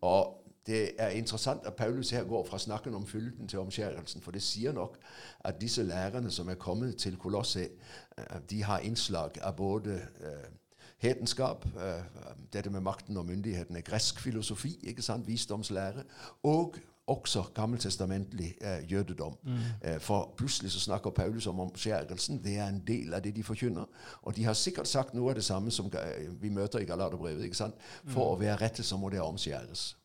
Og 0.00 0.41
det 0.66 0.90
er 0.98 1.08
interessant 1.08 1.66
at 1.66 1.74
Paulus 1.74 2.10
her 2.10 2.24
går 2.24 2.46
fra 2.46 2.58
snakken 2.58 2.94
om 2.94 3.06
fylden 3.06 3.48
til 3.48 3.58
omskjærelsen, 3.58 4.22
for 4.22 4.30
det 4.30 4.42
sier 4.42 4.72
nok 4.72 4.98
at 5.44 5.60
disse 5.60 5.82
lærerne 5.82 6.30
som 6.30 6.48
er 6.48 6.54
kommet 6.54 6.96
til 6.96 7.16
Kolosset, 7.16 7.70
eh, 8.18 8.40
de 8.50 8.62
har 8.62 8.78
innslag 8.78 9.30
av 9.42 9.56
både 9.56 9.94
eh, 10.20 10.50
hedenskap, 10.98 11.66
eh, 11.66 12.04
dette 12.52 12.70
med 12.70 12.80
makten 12.80 13.16
og 13.16 13.26
myndighetene, 13.26 13.82
gresk 13.82 14.20
filosofi, 14.20 14.78
ikke 14.82 15.02
sant, 15.02 15.26
visdomslære, 15.26 16.04
og 16.42 16.76
også 17.06 17.42
gammeltestamentlig 17.54 18.54
eh, 18.60 18.92
jødedom. 18.92 19.36
Eh, 19.82 20.00
for 20.00 20.34
plutselig 20.36 20.70
så 20.70 20.80
snakker 20.80 21.10
Paulus 21.10 21.46
om 21.46 21.60
omskjærelsen. 21.60 22.44
Det 22.44 22.58
er 22.58 22.66
en 22.68 22.82
del 22.86 23.14
av 23.14 23.22
det 23.22 23.34
de 23.36 23.42
forkynner. 23.42 23.84
Og 24.22 24.36
de 24.36 24.44
har 24.44 24.52
sikkert 24.52 24.88
sagt 24.88 25.14
noe 25.14 25.30
av 25.30 25.34
det 25.34 25.44
samme 25.44 25.70
som 25.70 25.86
eh, 25.86 26.28
vi 26.42 26.48
møter 26.48 26.78
i 26.78 26.84
Galaterbrevet. 26.84 27.44
ikke 27.44 27.56
sant? 27.56 27.74
For 28.06 28.34
å 28.34 28.38
være 28.40 28.60
rette 28.60 28.82
så 28.82 28.96
må 28.96 29.08
det 29.10 29.20
omskjæres. 29.20 29.96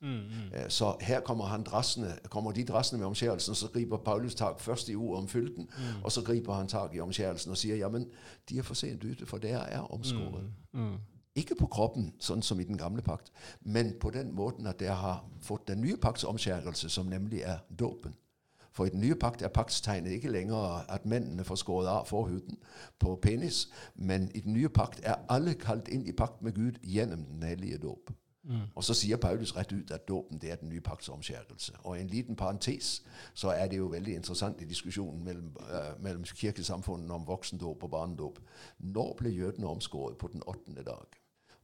Eh, 0.53 0.65
Så 0.69 0.95
her 1.01 1.19
kommer, 1.21 1.45
han 1.45 1.63
drassende, 1.63 2.17
kommer 2.29 2.51
de 2.51 2.63
drassende 2.63 2.99
med 2.99 3.07
omskjærelsen, 3.07 3.51
og 3.51 3.57
så 3.57 3.67
griper 3.67 3.97
Paulus 3.97 4.35
tak 4.35 4.59
først 4.59 4.89
i 4.89 4.95
ordet 4.95 5.21
om 5.23 5.27
fylden, 5.27 5.69
og 6.03 6.11
så 6.11 6.21
griper 6.21 6.53
han 6.53 6.67
tak 6.67 6.95
i 6.95 6.99
omskjærelsen 6.99 7.51
og 7.51 7.57
sier 7.57 7.75
ja, 7.75 7.89
men 7.89 8.07
de 8.49 8.57
er 8.57 8.63
for 8.63 8.73
sent 8.73 9.03
ute, 9.03 9.25
for 9.25 9.37
dere 9.37 9.63
er 9.69 9.91
omskåret. 9.93 10.43
Ikke 11.37 11.55
på 11.55 11.67
kroppen, 11.69 12.11
sånn 12.19 12.41
som 12.41 12.59
i 12.59 12.65
den 12.65 12.79
gamle 12.79 13.03
pakt, 13.05 13.31
men 13.61 13.93
på 14.01 14.09
den 14.09 14.31
måten 14.35 14.67
at 14.67 14.79
dere 14.81 14.97
har 14.97 15.19
fått 15.41 15.67
den 15.69 15.83
nye 15.85 15.97
pakts 16.01 16.25
omskjærelse, 16.25 16.89
som 16.89 17.11
nemlig 17.11 17.43
er 17.45 17.61
dåpen. 17.69 18.15
For 18.77 18.85
i 18.85 18.89
den 18.93 19.01
nye 19.01 19.15
pakt 19.15 19.41
er 19.41 19.53
paktstegnet 19.53 20.11
ikke 20.11 20.29
lenger 20.29 20.85
at 20.93 21.05
mennene 21.05 21.43
får 21.43 21.55
skåret 21.63 21.89
av 21.89 22.05
forhuden 22.05 22.57
på 22.99 23.15
penis, 23.21 23.67
men 23.95 24.31
i 24.35 24.39
den 24.45 24.53
nye 24.53 24.69
pakt 24.69 25.01
er 25.03 25.21
alle 25.33 25.53
kalt 25.57 25.89
inn 25.89 26.05
i 26.05 26.13
pakt 26.13 26.41
med 26.45 26.53
Gud 26.53 26.77
gjennom 26.83 27.23
den 27.25 27.43
hellige 27.43 27.77
dåp. 27.77 28.13
Mm. 28.47 28.69
Og 28.75 28.83
så 28.83 28.93
sier 28.93 29.17
Paulus 29.17 29.55
rett 29.57 29.71
ut 29.71 29.91
at 29.91 30.07
dåpen 30.07 30.39
det 30.41 30.51
er 30.51 30.61
den 30.61 30.69
nye 30.69 30.81
pakts 30.81 31.09
omskjærelse. 31.09 31.73
Og 31.83 31.97
i 31.97 32.01
en 32.01 32.07
liten 32.07 32.35
parentes 32.35 33.03
så 33.33 33.49
er 33.49 33.67
det 33.67 33.77
jo 33.77 33.89
veldig 33.91 34.15
interessant 34.15 34.61
i 34.61 34.69
diskusjonen 34.69 35.23
mellom, 35.23 35.49
uh, 35.59 36.03
mellom 36.03 36.23
kirkesamfunnene 36.23 37.13
om 37.13 37.27
voksendåp 37.27 37.83
og 37.83 37.91
barnedåp. 37.91 38.39
Når 38.77 39.13
ble 39.17 39.33
jødene 39.35 39.67
omskåret? 39.67 40.17
På 40.17 40.27
den 40.27 40.41
åttende 40.47 40.83
dag. 40.83 41.16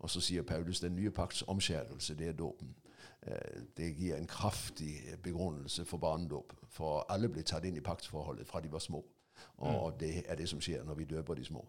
Og 0.04 0.12
så 0.12 0.22
sier 0.24 0.44
Paulus 0.44 0.82
den 0.84 0.98
nye 0.98 1.12
pakts 1.16 1.46
omskjærelse, 1.48 2.16
det 2.20 2.28
er 2.34 2.38
dåpen. 2.38 2.74
Uh, 3.24 3.64
det 3.78 3.94
gir 3.96 4.18
en 4.18 4.28
kraftig 4.28 4.98
begrunnelse 5.24 5.86
for 5.88 6.02
barnedåp. 6.04 6.52
For 6.76 7.06
alle 7.14 7.30
ble 7.32 7.46
tatt 7.48 7.64
inn 7.68 7.80
i 7.80 7.84
paktsforholdet 7.84 8.48
fra 8.50 8.60
de 8.64 8.72
var 8.72 8.84
små. 8.84 9.00
Og 9.64 9.94
mm. 9.94 10.00
det 10.02 10.12
er 10.28 10.40
det 10.40 10.50
som 10.52 10.60
skjer 10.64 10.84
når 10.84 11.00
vi 11.00 11.08
døper 11.14 11.40
de 11.40 11.46
små. 11.48 11.64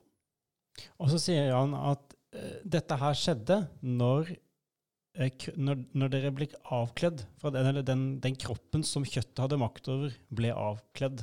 Og 0.99 1.13
så 1.13 1.21
sier 1.23 1.55
han 1.55 1.77
at 1.79 2.17
uh, 2.35 2.59
dette 2.67 2.99
her 2.99 3.21
skjedde 3.21 3.61
når 3.87 4.35
uh, 4.35 5.31
når, 5.55 5.85
når, 5.95 6.11
dere 6.17 6.35
ble 6.35 6.51
avkledd 6.75 7.23
fra 7.39 7.55
den, 7.55 7.71
eller 7.71 7.87
den, 7.87 8.05
den, 8.25 8.35
kroppen 8.35 8.83
som 8.83 9.07
kjøttet 9.07 9.45
hadde 9.45 9.61
makt 9.63 9.93
over, 9.95 10.19
ble 10.35 10.51
avkledd, 10.51 11.23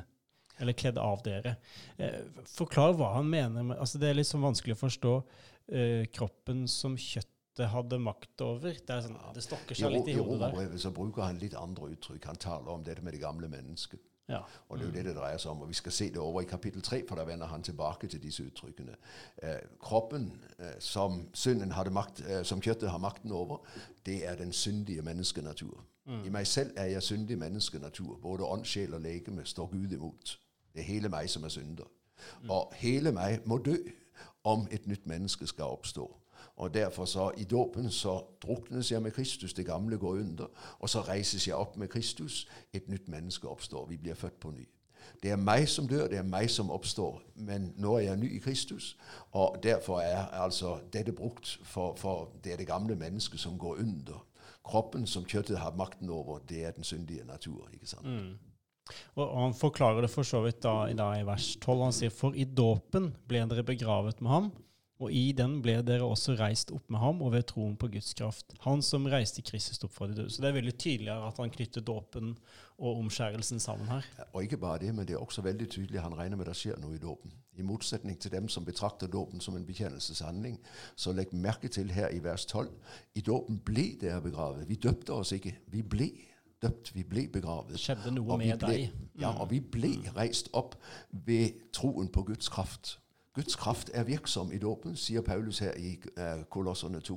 eller 0.62 0.78
kledd 0.78 1.00
av 1.02 1.24
dere. 1.26 1.56
Eh, 1.97 2.21
forklar 2.50 2.95
hva 3.00 3.15
han 3.17 3.30
mener 3.30 3.65
med 3.65 3.80
altså 3.82 4.02
Det 4.02 4.10
er 4.10 4.19
litt 4.19 4.30
sånn 4.30 4.45
vanskelig 4.45 4.78
å 4.78 4.82
forstå 4.84 5.13
eh, 5.17 6.06
kroppen 6.13 6.67
som 6.71 6.97
kjøttet 7.00 7.67
hadde 7.74 8.00
makt 8.02 8.45
over. 8.45 8.78
Det, 8.78 9.02
sånn, 9.08 9.17
det 9.36 9.43
stokker 9.45 9.78
seg 9.78 9.93
litt 9.97 10.13
i 10.13 10.19
hodet 10.19 10.54
der. 10.54 10.78
I 10.78 10.82
så 10.82 10.93
bruker 10.95 11.28
han 11.28 11.41
litt 11.41 11.58
andre 11.60 11.91
uttrykk. 11.95 12.30
Han 12.32 12.39
taler 12.41 12.74
om 12.74 12.86
dette 12.86 13.04
med 13.06 13.17
det 13.17 13.24
gamle 13.24 13.52
mennesket. 13.52 14.02
Ja. 14.32 14.39
Og 14.69 14.78
det 14.78 14.84
er 14.84 14.88
jo 14.88 14.93
det 14.95 15.06
det 15.06 15.15
dreier 15.15 15.38
seg 15.38 15.52
om. 15.52 15.62
Og 15.65 15.69
vi 15.69 15.76
skal 15.76 15.91
se 15.91 16.08
det 16.10 16.17
over 16.17 16.41
i 16.41 16.50
kapittel 16.50 16.82
3, 16.82 17.02
for 17.08 17.19
da 17.19 17.26
vender 17.28 17.52
han 17.52 17.63
tilbake 17.63 18.08
til 18.08 18.21
disse 18.24 18.43
uttrykkene. 18.43 18.95
Eh, 19.43 19.58
kroppen 19.84 20.32
eh, 20.60 20.78
som 20.80 21.26
synden 21.34 21.71
hadde 21.76 21.91
makt, 21.91 22.24
eh, 22.28 22.43
som 22.43 22.62
kjøttet 22.62 22.89
har 22.89 23.02
makten 23.04 23.32
over, 23.32 23.65
det 24.06 24.21
er 24.28 24.36
den 24.36 24.54
syndige 24.54 25.02
menneskenatur. 25.02 25.84
Mm. 26.06 26.24
I 26.26 26.30
meg 26.30 26.47
selv 26.47 26.71
er 26.76 26.86
jeg 26.86 27.04
syndig 27.04 27.38
menneskenatur. 27.38 28.17
Både 28.21 28.43
ånd, 28.43 28.65
sjel 28.65 28.93
og 28.93 29.02
legeme 29.02 29.45
står 29.45 29.67
Gud 29.71 29.91
imot. 29.91 30.38
Det 30.73 30.81
er 30.81 30.89
hele 30.93 31.10
meg 31.10 31.29
som 31.29 31.43
er 31.43 31.53
synder. 31.53 31.89
Og 32.49 32.73
hele 32.75 33.12
meg 33.12 33.39
må 33.45 33.57
dø 33.57 33.77
om 34.43 34.67
et 34.71 34.88
nytt 34.88 35.07
menneske 35.07 35.47
skal 35.47 35.65
oppstå. 35.65 36.17
Og 36.55 36.73
derfor 36.73 37.05
så 37.05 37.31
I 37.38 37.43
dåpen 37.43 37.91
så 37.91 38.21
druknes 38.41 38.91
jeg 38.91 39.01
med 39.01 39.12
Kristus, 39.12 39.53
det 39.53 39.65
gamle 39.65 39.97
går 39.97 40.10
under. 40.10 40.45
Og 40.79 40.89
så 40.89 41.01
reises 41.01 41.47
jeg 41.47 41.55
opp 41.55 41.77
med 41.77 41.88
Kristus, 41.88 42.47
et 42.73 42.89
nytt 42.89 43.07
menneske 43.07 43.49
oppstår. 43.49 43.86
Vi 43.86 43.97
blir 43.97 44.13
født 44.13 44.39
på 44.39 44.51
ny. 44.51 44.69
Det 45.23 45.31
er 45.31 45.36
meg 45.36 45.69
som 45.69 45.88
dør, 45.88 46.07
det 46.07 46.17
er 46.17 46.23
meg 46.23 46.49
som 46.49 46.71
oppstår. 46.71 47.21
Men 47.36 47.73
nå 47.77 47.95
er 47.97 47.99
jeg 47.99 48.17
ny 48.17 48.36
i 48.36 48.39
Kristus, 48.39 48.97
og 49.31 49.57
derfor 49.63 49.99
er 49.99 50.25
altså 50.25 50.79
dette 50.93 51.12
brukt 51.12 51.60
for, 51.63 51.95
for 51.95 52.31
det 52.43 52.53
er 52.53 52.57
det 52.57 52.67
gamle 52.67 52.95
mennesket 52.95 53.39
som 53.39 53.57
går 53.57 53.79
under. 53.79 54.25
Kroppen 54.63 55.07
som 55.07 55.25
kjøttet 55.25 55.57
har 55.57 55.75
makten 55.75 56.10
over, 56.10 56.39
det 56.49 56.65
er 56.65 56.71
den 56.71 56.84
syndige 56.84 57.25
natur. 57.25 57.69
ikke 57.73 57.88
sant? 57.88 58.05
Mm. 58.05 58.50
Og 59.15 59.37
Han 59.37 59.55
forklarer 59.57 60.05
det 60.05 60.11
for 60.11 60.27
så 60.27 60.41
vidt 60.45 60.61
da, 60.65 60.89
da 60.97 61.13
i 61.19 61.25
vers 61.27 61.53
12. 61.59 61.85
Han 61.85 61.95
sier 61.95 62.13
for 62.13 62.35
i 62.35 62.45
dåpen 62.45 63.11
ble 63.29 63.45
dere 63.51 63.65
begravet 63.67 64.21
med 64.23 64.31
ham 64.31 64.51
og 65.01 65.09
i 65.13 65.31
den 65.33 65.57
ble 65.65 65.79
dere 65.85 66.05
også 66.05 66.35
reist 66.37 66.71
opp 66.75 66.85
med 66.93 67.01
ham 67.01 67.21
og 67.25 67.33
ved 67.33 67.47
troen 67.49 67.73
på 67.79 67.89
Guds 67.95 68.13
kraft. 68.17 68.53
Han 68.65 68.83
som 68.85 69.07
reiste 69.09 69.41
Kristus 69.45 69.81
opp 69.85 69.95
fra 69.95 70.07
de 70.09 70.17
døde. 70.19 70.29
Så 70.29 70.43
det 70.43 70.51
er 70.51 70.57
veldig 70.59 70.73
tydelig 70.77 71.09
at 71.15 71.39
han 71.41 71.53
knytter 71.53 71.85
dåpen 71.85 72.35
og 72.77 72.99
omskjærelsen 72.99 73.61
sammen 73.63 73.89
her. 73.89 74.05
Og 74.29 74.45
ikke 74.45 74.61
bare 74.61 74.83
det, 74.83 74.91
men 74.93 75.07
det 75.09 75.15
er 75.17 75.23
også 75.23 75.41
veldig 75.45 75.69
tydelig 75.73 76.03
han 76.05 76.17
regner 76.17 76.37
med 76.37 76.49
det 76.49 76.57
skjer 76.57 76.77
noe 76.81 76.97
i 76.97 77.01
dåpen. 77.01 77.33
I 77.57 77.65
motsetning 77.65 78.19
til 78.21 78.33
dem 78.33 78.49
som 78.49 78.65
betrakter 78.65 79.09
dåpen 79.11 79.41
som 79.41 79.57
en 79.57 79.65
bekjennelseshandling, 79.65 80.59
så 80.95 81.13
legg 81.17 81.33
merke 81.33 81.69
til 81.69 81.89
her 81.91 82.13
i 82.13 82.21
vers 82.23 82.45
12. 82.45 82.69
I 83.17 83.25
dåpen 83.25 83.57
ble 83.65 83.95
dere 84.01 84.21
begravet. 84.21 84.69
Vi 84.69 84.77
døpte 84.81 85.17
oss 85.17 85.33
ikke, 85.33 85.57
vi 85.73 85.81
ble 85.81 86.11
døpt, 86.62 86.95
vi 86.95 87.04
ble 87.04 87.28
begravet. 87.34 87.74
Det 87.74 87.80
skjedde 87.80 88.12
noe 88.15 88.38
med 88.38 88.58
ble, 88.60 88.67
deg. 88.67 89.06
Ja, 89.19 89.34
og 89.34 89.50
vi 89.52 89.60
ble 89.60 89.95
reist 90.15 90.52
opp 90.54 90.76
ved 91.12 91.58
troen 91.74 92.12
på 92.12 92.24
Guds 92.24 92.50
kraft. 92.50 92.97
Guds 93.34 93.56
kraft 93.56 93.89
er 93.93 94.04
virksom 94.04 94.52
i 94.52 94.58
dåpen, 94.58 94.95
sier 94.95 95.21
Paulus 95.21 95.60
her 95.60 95.74
i 95.80 95.95
uh, 96.17 96.43
Kolossene 96.50 97.00
2. 97.00 97.15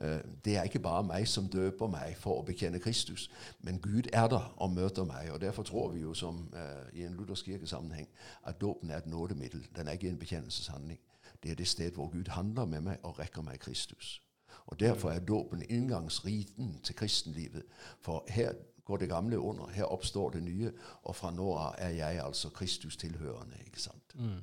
Uh, 0.00 0.18
det 0.44 0.56
er 0.56 0.66
ikke 0.66 0.82
bare 0.82 1.04
meg 1.06 1.28
som 1.30 1.46
døper 1.48 1.86
meg 1.86 2.16
for 2.18 2.40
å 2.40 2.46
bekjenne 2.46 2.80
Kristus, 2.82 3.28
men 3.62 3.78
Gud 3.82 4.10
er 4.12 4.26
der 4.28 4.50
og 4.56 4.74
møter 4.74 5.06
meg. 5.06 5.30
og 5.30 5.40
Derfor 5.40 5.62
tror 5.62 5.92
vi 5.94 6.02
jo 6.02 6.14
som 6.14 6.48
uh, 6.54 6.90
i 6.92 7.06
en 7.06 7.14
luthersk 7.14 7.46
kirkesammenheng 7.52 8.08
at 8.42 8.60
dåpen 8.60 8.90
er 8.90 8.98
et 8.98 9.06
nådemiddel. 9.06 9.62
Den 9.76 9.88
er 9.88 9.92
ikke 9.92 10.10
en 10.10 10.18
bekjennelseshandling. 10.18 10.98
Det 11.42 11.50
er 11.50 11.54
det 11.54 11.68
sted 11.68 11.92
hvor 11.92 12.10
Gud 12.10 12.28
handler 12.28 12.64
med 12.64 12.80
meg 12.80 12.98
og 13.02 13.18
rekker 13.18 13.42
meg 13.42 13.60
Kristus. 13.62 14.20
Og 14.66 14.80
Derfor 14.80 15.10
er 15.10 15.18
dåpen 15.18 15.62
inngangsriten 15.68 16.80
til 16.82 16.94
kristenlivet. 16.94 17.62
For 18.00 18.24
her 18.28 18.52
går 18.84 18.98
det 18.98 19.10
gamle 19.10 19.38
under, 19.40 19.70
her 19.72 19.92
oppstår 19.92 20.36
det 20.36 20.42
nye, 20.44 20.72
og 21.02 21.16
fra 21.16 21.30
nå 21.32 21.46
av 21.56 21.78
er 21.80 21.96
jeg 21.98 22.20
altså 22.20 22.50
Kristus 22.54 22.98
tilhørende. 23.00 23.60
ikke 23.66 23.80
sant? 23.80 24.16
Mm. 24.18 24.42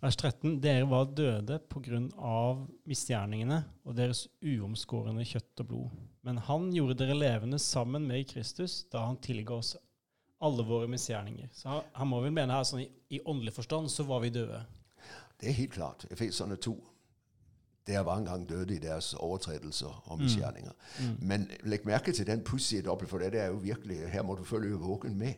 Vers 0.00 0.16
13. 0.16 0.54
Dere 0.64 0.86
var 0.88 1.10
døde 1.12 1.58
pga. 1.68 2.00
misgjerningene 2.88 3.58
og 3.84 3.96
deres 3.98 4.24
uomskårne 4.40 5.26
kjøtt 5.28 5.60
og 5.60 5.68
blod. 5.68 5.98
Men 6.24 6.40
han 6.46 6.70
gjorde 6.72 6.96
dere 7.02 7.18
levende 7.18 7.58
sammen 7.60 8.06
med 8.08 8.28
Kristus 8.30 8.86
da 8.92 9.04
han 9.04 9.20
tilga 9.20 9.58
oss 9.60 9.74
alle 10.40 10.64
våre 10.64 10.88
misgjerninger. 10.88 11.50
Så 11.52 11.68
han, 11.68 11.82
han 11.92 12.08
må 12.08 12.22
vel 12.24 12.32
mene 12.32 12.56
her 12.56 12.64
sånn 12.64 12.86
i, 12.86 12.88
i 13.12 13.20
åndelig 13.20 13.52
forstand 13.58 13.92
så 13.92 14.06
var 14.08 14.24
vi 14.24 14.32
døde. 14.32 14.62
Det 15.36 15.50
er 15.50 15.58
helt 15.58 15.76
klart. 15.76 16.06
Efeserne 16.12 16.56
2 16.56 16.74
der 17.86 18.00
var 18.00 18.16
engang 18.16 18.48
døde 18.48 18.74
i 18.74 18.78
deres 18.78 19.14
overtredelser 19.14 20.02
og 20.04 20.18
misgjerninger. 20.18 20.70
Mm. 20.98 21.04
Mm. 21.04 21.16
Men 21.28 21.50
legg 21.62 21.86
merke 21.86 22.12
til 22.12 22.26
den 22.26 22.44
pussige 22.44 22.82
dobbel, 22.82 23.08
for 23.08 23.18
det 23.18 23.34
er 23.34 23.46
jo 23.46 23.54
virkelig 23.62 23.98
Her 24.08 24.22
må 24.22 24.34
du 24.34 24.44
følge 24.44 24.76
våken 24.76 25.18
med. 25.18 25.32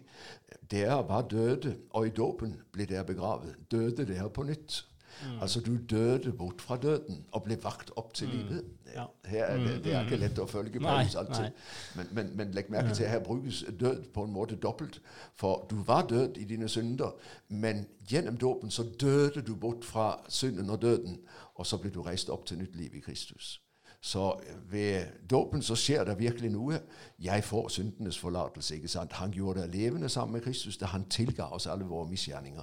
Dere 0.71 1.09
var 1.09 1.23
døde, 1.23 1.77
og 1.91 2.07
i 2.07 2.11
dåpen 2.11 2.57
ble 2.73 2.85
dere 2.85 3.05
begravet. 3.05 3.55
Døde 3.71 4.07
dere 4.07 4.31
på 4.31 4.43
nytt. 4.43 4.87
Mm. 5.23 5.41
Altså 5.41 5.61
du 5.61 5.77
døde 5.91 6.33
bort 6.33 6.61
fra 6.61 6.77
døden 6.77 7.25
og 7.33 7.43
ble 7.43 7.59
vakt 7.63 7.91
opp 7.97 8.15
til 8.15 8.29
mm. 8.29 8.35
livet. 8.35 8.65
Ja. 8.95 9.05
Her 9.25 9.45
er 9.45 9.57
det, 9.57 9.85
det, 9.85 9.95
er 9.95 10.05
ikke 10.05 10.21
lett 10.21 10.39
å 10.39 10.47
følge 10.47 10.81
Paulus 10.81 11.15
alltid. 11.15 11.51
Men, 11.97 12.13
men, 12.13 12.31
men, 12.37 12.53
legg 12.57 12.71
merke 12.71 12.95
til 12.95 13.09
her 13.09 13.23
brukes 13.25 13.65
død 13.81 14.05
på 14.15 14.25
en 14.25 14.33
måte 14.33 14.57
dobbelt. 14.57 15.01
For 15.37 15.67
du 15.71 15.77
var 15.87 16.07
død 16.11 16.37
i 16.37 16.45
dine 16.45 16.69
synder, 16.69 17.17
men 17.49 17.87
gjennom 18.09 18.37
dåpen 18.37 18.71
så 18.71 18.85
døde 19.01 19.43
du 19.43 19.55
bort 19.57 19.85
fra 19.85 20.15
synden 20.29 20.71
og 20.71 20.83
døden, 20.83 21.21
og 21.55 21.67
så 21.67 21.79
ble 21.79 21.91
du 21.91 22.03
reist 22.03 22.31
opp 22.31 22.47
til 22.47 22.59
nytt 22.59 22.77
liv 22.77 22.95
i 22.95 23.05
Kristus. 23.05 23.61
Så 24.05 24.41
ved 24.71 25.05
dåpen 25.31 25.63
så 25.63 25.77
skjer 25.79 26.05
det 26.05 26.19
virkelig 26.19 26.51
noe. 26.51 26.81
Jeg 27.23 27.45
får 27.45 27.69
syndenes 27.69 28.19
forlatelse. 28.19 28.75
ikke 28.75 28.89
sant? 28.89 29.13
Han 29.13 29.31
gjorde 29.31 29.63
det 29.63 29.75
levende 29.75 30.09
sammen 30.09 30.33
med 30.33 30.43
Kristus 30.43 30.77
da 30.77 30.87
han 30.87 31.05
tilga 31.05 31.45
oss 31.55 31.67
alle 31.67 31.85
våre 31.85 32.09
misgjerninger. 32.11 32.63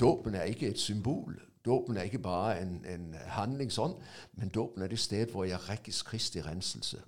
Dåpen 0.00 0.34
er 0.34 0.42
ikke 0.42 0.70
et 0.70 0.80
symbol 0.80 1.36
Dåpen 1.64 1.96
er 1.96 2.08
ikke 2.08 2.22
bare 2.24 2.60
en, 2.60 2.78
en 2.88 3.14
handling 3.34 3.72
sånn, 3.72 3.94
men 4.40 4.48
dåpen 4.48 4.82
er 4.82 4.88
det 4.88 4.98
sted 4.98 5.32
hvor 5.32 5.44
jeg 5.44 5.60
rekkes 5.68 6.02
Kristi 6.08 6.40
renselse. 6.42 7.02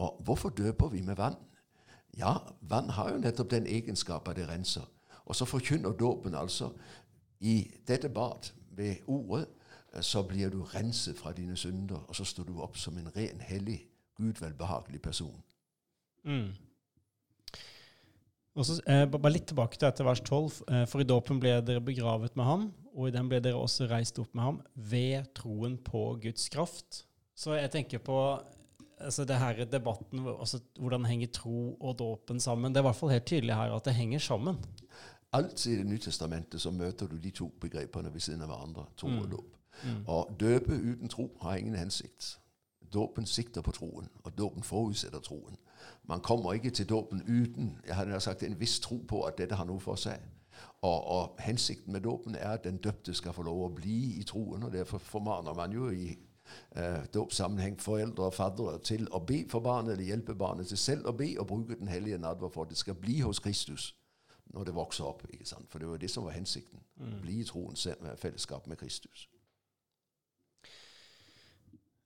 Og 0.00 0.20
hvorfor 0.24 0.54
døper 0.54 0.88
vi 0.88 1.02
med 1.02 1.18
vann? 1.18 1.36
Ja, 2.16 2.36
vann 2.60 2.90
har 2.96 3.10
jo 3.12 3.18
nettopp 3.20 3.50
den 3.50 3.66
egenskapen 3.66 4.36
det 4.36 4.46
renser. 4.48 4.86
Og 5.26 5.36
så 5.36 5.44
forkynner 5.44 5.92
dåpen 5.92 6.34
altså 6.34 6.70
i 7.40 7.66
dette 7.88 8.08
bad, 8.08 8.52
ved 8.76 8.96
ordet, 9.06 9.46
så 10.00 10.22
blir 10.22 10.50
du 10.50 10.62
renset 10.62 11.18
fra 11.18 11.32
dine 11.32 11.56
synder, 11.56 11.96
og 11.96 12.16
så 12.16 12.24
står 12.24 12.44
du 12.44 12.60
opp 12.60 12.76
som 12.76 12.98
en 12.98 13.16
ren, 13.16 13.40
hellig, 13.40 13.86
Gud 14.16 14.40
velbehagelig 14.40 15.02
person. 15.02 15.42
Mm. 16.24 16.52
Og 18.56 18.64
så, 18.64 18.80
eh, 18.88 19.04
bare 19.04 19.32
litt 19.32 19.46
tilbake 19.50 19.76
til 19.76 19.88
etter 19.88 20.06
vers 20.06 20.20
12. 20.20 20.62
Eh, 20.72 20.84
for 20.88 21.00
i 21.00 21.08
dåpen 21.08 21.40
ble 21.40 21.60
dere 21.60 21.80
begravet 21.84 22.36
med 22.36 22.44
ham, 22.44 22.74
og 22.94 23.08
i 23.08 23.12
den 23.12 23.28
ble 23.28 23.40
dere 23.40 23.60
også 23.60 23.88
reist 23.90 24.18
opp 24.18 24.32
med 24.34 24.44
ham 24.44 24.62
ved 24.74 25.28
troen 25.34 25.76
på 25.76 26.18
Guds 26.22 26.48
kraft. 26.48 27.04
Så 27.36 27.52
jeg 27.60 27.70
tenker 27.70 27.98
på 27.98 28.40
altså 28.98 29.26
det 29.28 29.36
her 29.36 29.64
debatten, 29.64 30.24
altså 30.26 30.60
hvordan 30.78 31.04
henger 31.04 31.26
tro 31.26 31.76
og 31.80 31.98
dåpen 31.98 32.40
sammen. 32.40 32.72
Det 32.72 32.80
er 32.80 32.86
i 32.86 32.88
hvert 32.88 32.96
fall 32.96 33.12
helt 33.12 33.26
tydelig 33.26 33.54
her 33.54 33.76
at 33.76 33.84
det 33.84 33.94
henger 33.94 34.18
sammen. 34.18 34.56
Alt 35.32 35.66
i 35.66 35.76
Det 35.76 35.86
nye 35.86 35.98
testamentet 35.98 36.60
så 36.60 36.70
møter 36.70 37.06
du 37.06 37.18
de 37.18 37.30
to 37.30 37.50
begrepene 37.60 38.12
ved 38.12 38.20
siden 38.20 38.42
av 38.42 38.48
hverandre. 38.48 38.86
Tro 38.96 39.08
mm. 39.08 39.18
og 39.18 39.30
dåp. 39.30 39.56
Mm. 39.84 40.04
Og 40.06 40.36
døpe 40.40 40.72
uten 40.72 41.08
tro 41.08 41.30
har 41.42 41.56
ingen 41.56 41.74
hensikt. 41.74 42.38
Dåpen 42.92 43.26
sikter 43.26 43.60
på 43.60 43.70
troen, 43.70 44.08
og 44.24 44.38
dåpen 44.38 44.62
forutsetter 44.62 45.20
troen. 45.20 45.58
Man 46.08 46.20
kommer 46.20 46.52
ikke 46.52 46.70
til 46.70 46.88
dåpen 46.88 47.22
uten 47.22 47.78
jeg 47.86 47.94
hadde 47.94 48.20
sagt, 48.20 48.42
en 48.42 48.60
viss 48.60 48.80
tro 48.80 48.98
på 49.08 49.22
at 49.26 49.38
dette 49.38 49.54
har 49.54 49.66
noe 49.66 49.80
for 49.80 49.98
seg. 50.00 50.22
Og, 50.82 51.04
og 51.04 51.36
Hensikten 51.40 51.92
med 51.92 52.00
dåpen 52.00 52.34
er 52.34 52.48
at 52.48 52.64
den 52.64 52.76
døpte 52.76 53.14
skal 53.14 53.32
få 53.32 53.42
lov 53.42 53.64
å 53.64 53.74
bli 53.74 54.20
i 54.20 54.24
troen. 54.24 54.62
og 54.62 54.72
Derfor 54.72 54.98
formaner 54.98 55.54
man 55.54 55.72
jo 55.72 55.90
i 55.90 56.10
eh, 56.76 57.04
dåpssammenheng 57.14 57.80
foreldre 57.80 58.24
og 58.30 58.34
faddere 58.34 58.78
til 58.78 59.08
å 59.10 59.20
be 59.20 59.44
for 59.50 59.60
barnet 59.60 59.96
eller 59.96 60.04
hjelpe 60.04 60.34
barnet 60.34 60.68
til 60.68 60.78
selv 60.78 61.08
å 61.10 61.16
be 61.16 61.32
og 61.40 61.46
bruke 61.46 61.78
Den 61.78 61.88
hellige 61.88 62.18
nadver 62.18 62.48
for 62.48 62.62
at 62.62 62.70
det 62.70 62.78
skal 62.78 62.94
bli 62.94 63.20
hos 63.20 63.38
Kristus. 63.38 63.94
når 64.46 64.64
det 64.64 64.74
vokser 64.74 65.04
opp. 65.04 65.22
ikke 65.32 65.44
sant? 65.44 65.66
For 65.70 65.78
det 65.78 65.88
var 65.88 65.96
det 65.96 66.10
som 66.10 66.24
var 66.24 66.30
hensikten. 66.30 66.78
Mm. 66.96 67.20
Bli 67.20 67.40
i 67.40 67.44
troens 67.44 67.88
fellesskap 68.16 68.66
med 68.66 68.76
Kristus. 68.76 69.28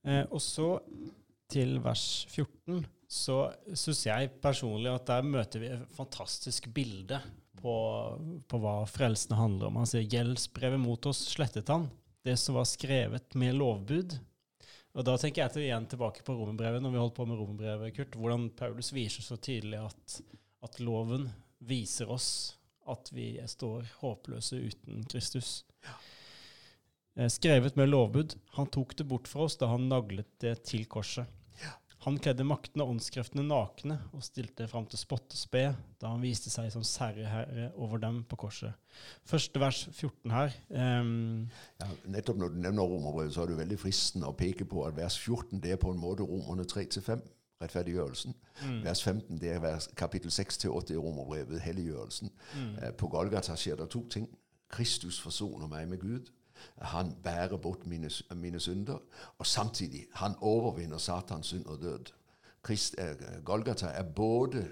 Eh, 0.04 0.24
og 0.30 0.40
så 0.40 0.78
til 1.48 1.84
vers 1.84 2.26
14 2.30 2.86
så 3.10 3.36
syns 3.74 4.04
jeg 4.06 4.30
personlig 4.42 4.92
at 4.92 5.08
der 5.08 5.26
møter 5.26 5.62
vi 5.62 5.70
et 5.74 5.94
fantastisk 5.96 6.68
bilde 6.70 7.18
på, 7.58 7.74
på 8.46 8.60
hva 8.62 8.74
frelsen 8.86 9.34
handler 9.34 9.66
om. 9.66 9.80
Han 9.82 9.88
sier 9.90 10.06
gjeldsbrevet 10.06 10.78
mot 10.78 11.08
oss 11.10 11.24
slettet 11.32 11.72
han, 11.72 11.88
det 12.22 12.36
som 12.38 12.54
var 12.54 12.68
skrevet 12.70 13.34
med 13.34 13.56
lovbud. 13.58 14.14
Og 14.94 15.06
da 15.06 15.16
tenker 15.18 15.42
jeg 15.42 15.54
til, 15.54 15.66
igjen 15.66 15.88
tilbake 15.90 16.22
på 16.26 16.36
romerbrevet, 16.38 16.82
når 16.82 16.94
vi 16.94 17.02
holdt 17.02 17.16
på 17.18 17.26
med 17.26 17.38
romerbrevet, 17.38 17.96
Kurt, 17.96 18.14
hvordan 18.14 18.46
Paulus 18.58 18.92
viser 18.94 19.26
så 19.26 19.38
tydelig 19.42 19.82
at, 19.82 20.16
at 20.66 20.80
loven 20.82 21.28
viser 21.66 22.10
oss 22.10 22.30
at 22.90 23.10
vi 23.14 23.32
står 23.50 23.90
håpløse 24.00 24.58
uten 24.70 25.02
Kristus. 25.10 25.64
Ja. 25.86 25.98
Skrevet 27.30 27.74
med 27.76 27.90
lovbud. 27.90 28.38
Han 28.54 28.70
tok 28.70 28.94
det 28.98 29.06
bort 29.10 29.28
fra 29.28 29.48
oss 29.48 29.58
da 29.58 29.68
han 29.74 29.90
naglet 29.90 30.30
det 30.42 30.56
til 30.70 30.86
korset. 30.90 31.26
Han 32.00 32.16
kledde 32.18 32.44
maktene 32.48 32.84
og 32.86 32.94
åndskreftene 32.94 33.42
nakne 33.44 33.98
og 34.16 34.22
stilte 34.24 34.64
fram 34.70 34.86
til 34.88 34.96
spott 34.98 35.34
og 35.34 35.36
spe 35.36 35.66
da 36.00 36.08
han 36.14 36.22
viste 36.24 36.48
seg 36.48 36.70
som 36.72 36.84
særherre 36.86 37.66
over 37.76 38.00
dem 38.00 38.22
på 38.24 38.38
korset. 38.40 38.72
Første 39.28 39.60
vers 39.60 39.82
14 39.92 40.30
her. 40.32 40.54
Um, 40.70 41.50
Ja, 41.80 41.90
nettopp 42.08 42.38
når 42.40 42.54
du 42.54 42.56
nevner 42.64 42.82
romerbrevet, 42.88 43.34
så 43.34 43.42
er 43.44 43.52
det 43.52 43.58
veldig 43.60 43.78
fristende 43.82 44.30
å 44.30 44.36
peke 44.36 44.64
på 44.64 44.86
at 44.86 44.96
vers 44.96 45.18
14 45.20 45.60
det 45.60 45.72
er 45.76 45.82
på 45.82 45.92
en 45.92 46.00
måte 46.00 46.24
romerne 46.24 46.64
3-5, 46.64 47.20
rettferdiggjørelsen. 47.60 48.34
mm, 48.64 48.82
Vers 48.84 49.02
15 49.04 49.38
det 49.40 49.50
er 49.52 49.60
vers, 49.60 49.88
kapittel 49.96 50.30
6-8 50.32 50.94
i 50.94 50.96
romerbrevet, 50.96 51.60
helliggjørelsen. 51.60 52.30
mm, 52.56 52.76
Eh, 52.82 52.92
På 52.96 53.08
Golgata 53.12 53.56
skjer 53.56 53.76
det 53.76 53.90
to 53.90 54.06
ting. 54.08 54.28
Kristus 54.70 55.20
forsoner 55.20 55.66
meg 55.68 55.88
med 55.88 55.98
Gud. 56.00 56.30
Han 56.82 57.16
bærer 57.24 57.56
bort 57.56 57.86
mine, 57.86 58.10
mine 58.34 58.60
synder. 58.60 58.98
Og 59.38 59.46
samtidig, 59.46 60.06
han 60.12 60.34
overvinner 60.40 60.98
Satans 60.98 61.46
synd 61.46 61.66
og 61.66 61.80
død. 61.80 62.12
Christ, 62.64 62.94
eh, 62.98 63.44
Golgata 63.44 63.86
er 63.86 64.02
både 64.02 64.68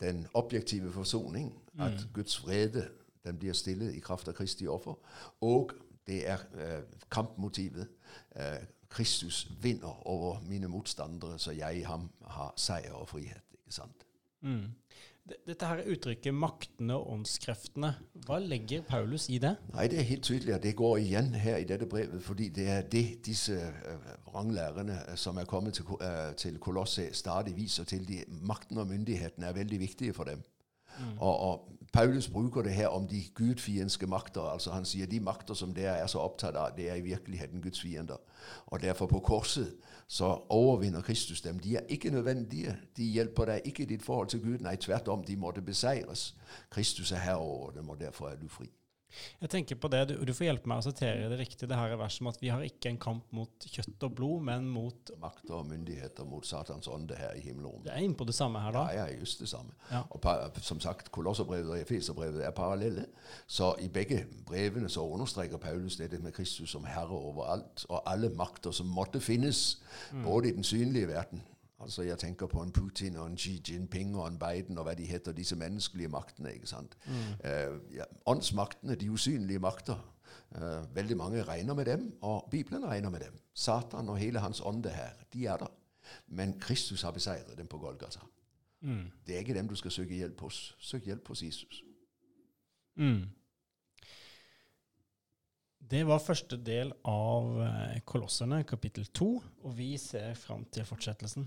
den 0.00 0.26
objektive 0.34 0.92
forsoning, 0.92 1.62
at 1.78 1.92
Mm. 1.92 1.98
Guds 2.14 2.44
vrede 2.44 2.88
den 3.24 3.38
blir 3.38 3.52
stillet 3.52 3.94
i 3.94 4.00
kraft 4.00 4.28
av 4.28 4.34
Kristi 4.34 4.66
offer, 4.66 4.94
og 5.40 5.72
det 6.06 6.28
er 6.28 6.38
eh, 6.58 6.82
kampmotivet. 7.10 7.88
Eh, 8.36 8.64
Kristus 8.88 9.50
vinner 9.62 10.06
over 10.06 10.40
mine 10.40 10.68
motstandere, 10.68 11.38
så 11.38 11.50
jeg 11.50 11.78
i 11.78 11.82
ham 11.82 12.10
har 12.26 12.52
seier 12.56 12.92
og 12.92 13.08
frihet. 13.08 13.42
ikke 13.52 13.74
sant? 13.74 14.06
mm. 14.40 14.64
Dette 15.26 15.66
her 15.66 15.80
uttrykket 15.90 16.34
'maktene 16.34 16.94
og 16.94 17.08
åndskreftene', 17.12 17.94
hva 18.26 18.38
legger 18.38 18.84
Paulus 18.86 19.26
i 19.28 19.40
det? 19.42 19.56
Nei, 19.74 19.88
det 19.90 19.98
er 19.98 20.06
helt 20.06 20.22
tydelig 20.22 20.54
at 20.54 20.62
det 20.62 20.76
går 20.78 21.00
igjen 21.02 21.32
her 21.34 21.56
i 21.58 21.66
dette 21.66 21.86
brevet, 21.90 22.22
fordi 22.22 22.48
det 22.48 22.68
er 22.70 22.82
det 22.82 23.26
disse 23.26 23.58
vranglærerne 24.26 25.00
øh, 25.10 25.16
som 25.16 25.36
er 25.36 25.44
kommet 25.44 25.74
til, 25.74 25.84
Kolosse 25.84 26.28
øh, 26.28 26.36
til 26.36 26.58
Kolosset, 26.58 27.16
stadig 27.16 27.56
viser 27.56 27.84
til. 27.84 28.08
De, 28.08 28.22
makten 28.42 28.78
og 28.78 28.86
myndigheten 28.86 29.42
er 29.42 29.52
veldig 29.52 29.80
viktige 29.80 30.14
for 30.14 30.24
dem. 30.24 30.42
Mm. 30.98 31.18
Og, 31.18 31.40
og 31.40 31.76
Paulus 31.92 32.28
bruker 32.28 32.62
det 32.62 32.72
her 32.72 32.88
om 32.88 33.08
de 33.08 33.24
gudfiendske 33.34 34.06
makter. 34.06 34.40
altså 34.40 34.70
Han 34.70 34.84
sier 34.84 35.06
de 35.06 35.20
makter 35.20 35.54
som 35.54 35.74
dere 35.74 35.96
er 35.96 36.06
så 36.06 36.18
opptatt 36.18 36.56
av, 36.56 36.74
det 36.76 36.90
er 36.90 36.94
i 36.94 37.00
virkeligheten 37.00 37.62
Guds 37.62 37.80
fiender. 37.80 38.16
Og 38.66 38.82
derfor 38.82 39.06
på 39.06 39.20
korset 39.20 39.74
så 40.08 40.38
overvinner 40.48 41.00
Kristus 41.00 41.40
dem. 41.40 41.58
De 41.58 41.76
er 41.76 41.80
ikke 41.88 42.10
nødvendige. 42.10 42.76
De 42.96 43.04
hjelper 43.04 43.44
deg 43.44 43.60
ikke 43.64 43.82
i 43.82 43.86
ditt 43.86 44.04
forhold 44.04 44.28
til 44.28 44.42
Gud. 44.42 44.58
Nei, 44.58 44.76
tvert 44.76 45.08
om, 45.08 45.24
de 45.24 45.36
måtte 45.36 45.62
beseires. 45.62 46.36
Kristus 46.70 47.12
er 47.12 47.16
herre 47.16 47.36
over 47.36 47.70
dem, 47.70 47.88
og 47.88 48.00
derfor 48.00 48.28
er 48.28 48.36
du 48.36 48.48
fri. 48.48 48.70
Jeg 49.40 49.50
tenker 49.52 49.78
på 49.80 49.90
det, 49.92 50.02
du, 50.10 50.14
du 50.26 50.32
får 50.36 50.48
hjelpe 50.48 50.70
meg 50.70 50.82
å 50.82 50.86
sitere 50.86 51.30
det 51.30 51.38
riktig. 51.40 51.68
Det 51.68 51.78
her 51.78 51.94
er 51.94 52.00
verset 52.00 52.24
om 52.24 52.30
at 52.30 52.40
vi 52.42 52.50
har 52.52 52.64
ikke 52.66 52.90
en 52.92 53.00
kamp 53.00 53.32
mot 53.36 53.66
kjøtt 53.70 54.06
og 54.08 54.14
blod, 54.18 54.44
men 54.48 54.68
mot 54.72 55.12
Makter 55.22 55.58
og 55.58 55.68
myndigheter 55.70 56.28
mot 56.28 56.46
Satans 56.46 56.88
ånde 56.92 57.18
her 57.18 57.34
i 57.38 57.42
himmelen. 57.44 57.82
Det 57.84 57.94
er 57.94 58.04
innpå 58.04 58.26
det 58.28 58.36
samme 58.36 58.62
her, 58.62 58.74
da. 58.76 58.86
Ja, 58.94 59.06
ja, 59.06 59.18
just 59.20 59.42
det 59.42 59.50
samme. 59.50 59.74
Ja. 59.90 60.04
Og 60.10 60.60
som 60.66 60.80
sagt, 60.82 61.10
Kolosserbrevet 61.14 61.72
og 61.72 61.80
Efeserbrevet 61.80 62.44
er 62.46 62.54
parallelle. 62.56 63.06
Så 63.46 63.74
i 63.82 63.88
begge 63.92 64.24
brevene 64.46 64.90
så 64.92 65.04
understreker 65.06 65.60
Paulus 65.62 65.98
dette 66.00 66.20
med 66.22 66.34
Kristus 66.36 66.74
som 66.74 66.86
herre 66.88 67.16
over 67.16 67.50
alt, 67.56 67.86
og 67.88 68.02
alle 68.06 68.30
makter 68.34 68.74
som 68.74 68.90
måtte 68.90 69.20
finnes, 69.20 69.78
både 70.24 70.50
i 70.50 70.56
den 70.56 70.64
synlige 70.66 71.08
verden 71.08 71.42
Altså 71.86 72.02
Jeg 72.02 72.18
tenker 72.18 72.46
på 72.50 72.62
en 72.62 72.72
Putin 72.72 73.16
og 73.16 73.26
en 73.30 73.38
Xi 73.38 73.60
Jinping 73.68 74.16
og 74.16 74.26
en 74.26 74.38
Biden 74.38 74.78
og 74.78 74.88
hva 74.88 74.94
de 74.98 75.04
heter, 75.06 75.32
disse 75.32 75.56
menneskelige 75.56 76.08
maktene. 76.10 76.54
ikke 76.54 76.66
sant? 76.66 76.96
Eh, 77.44 77.76
ja, 77.94 78.04
åndsmaktene, 78.26 78.96
de 78.98 79.10
usynlige 79.10 79.62
makter. 79.62 80.00
Eh, 80.56 80.96
veldig 80.96 81.16
mange 81.16 81.42
regner 81.42 81.74
med 81.74 81.84
dem, 81.84 82.08
og 82.22 82.48
Bibelen 82.50 82.86
regner 82.86 83.10
med 83.10 83.20
dem. 83.20 83.38
Satan 83.54 84.08
og 84.08 84.18
hele 84.18 84.42
hans 84.42 84.60
ånde 84.60 84.90
her, 84.90 85.14
de 85.32 85.46
er 85.46 85.56
der. 85.56 85.70
Men 86.26 86.58
Kristus 86.60 87.02
har 87.02 87.10
beseiret 87.10 87.58
dem 87.58 87.66
på 87.66 87.78
Golgata. 87.78 88.20
Mm. 88.80 89.10
Det 89.26 89.34
er 89.34 89.38
ikke 89.38 89.54
dem 89.54 89.68
du 89.68 89.74
skal 89.74 89.90
søke 89.90 90.14
hjelp 90.14 90.40
hos. 90.40 90.76
Søk 90.78 91.04
hjelp 91.04 91.28
hos 91.28 91.42
Jesus. 91.42 91.82
Mm. 92.96 93.28
Det 95.90 96.02
var 96.06 96.18
første 96.18 96.58
del 96.66 96.90
av 97.04 97.60
eh, 97.62 98.00
Kolosserne, 98.04 98.64
kapittel 98.66 99.06
to, 99.06 99.36
og 99.62 99.78
vi 99.78 99.92
ser 100.02 100.34
fram 100.34 100.64
til 100.64 100.84
fortsettelsen. 100.84 101.46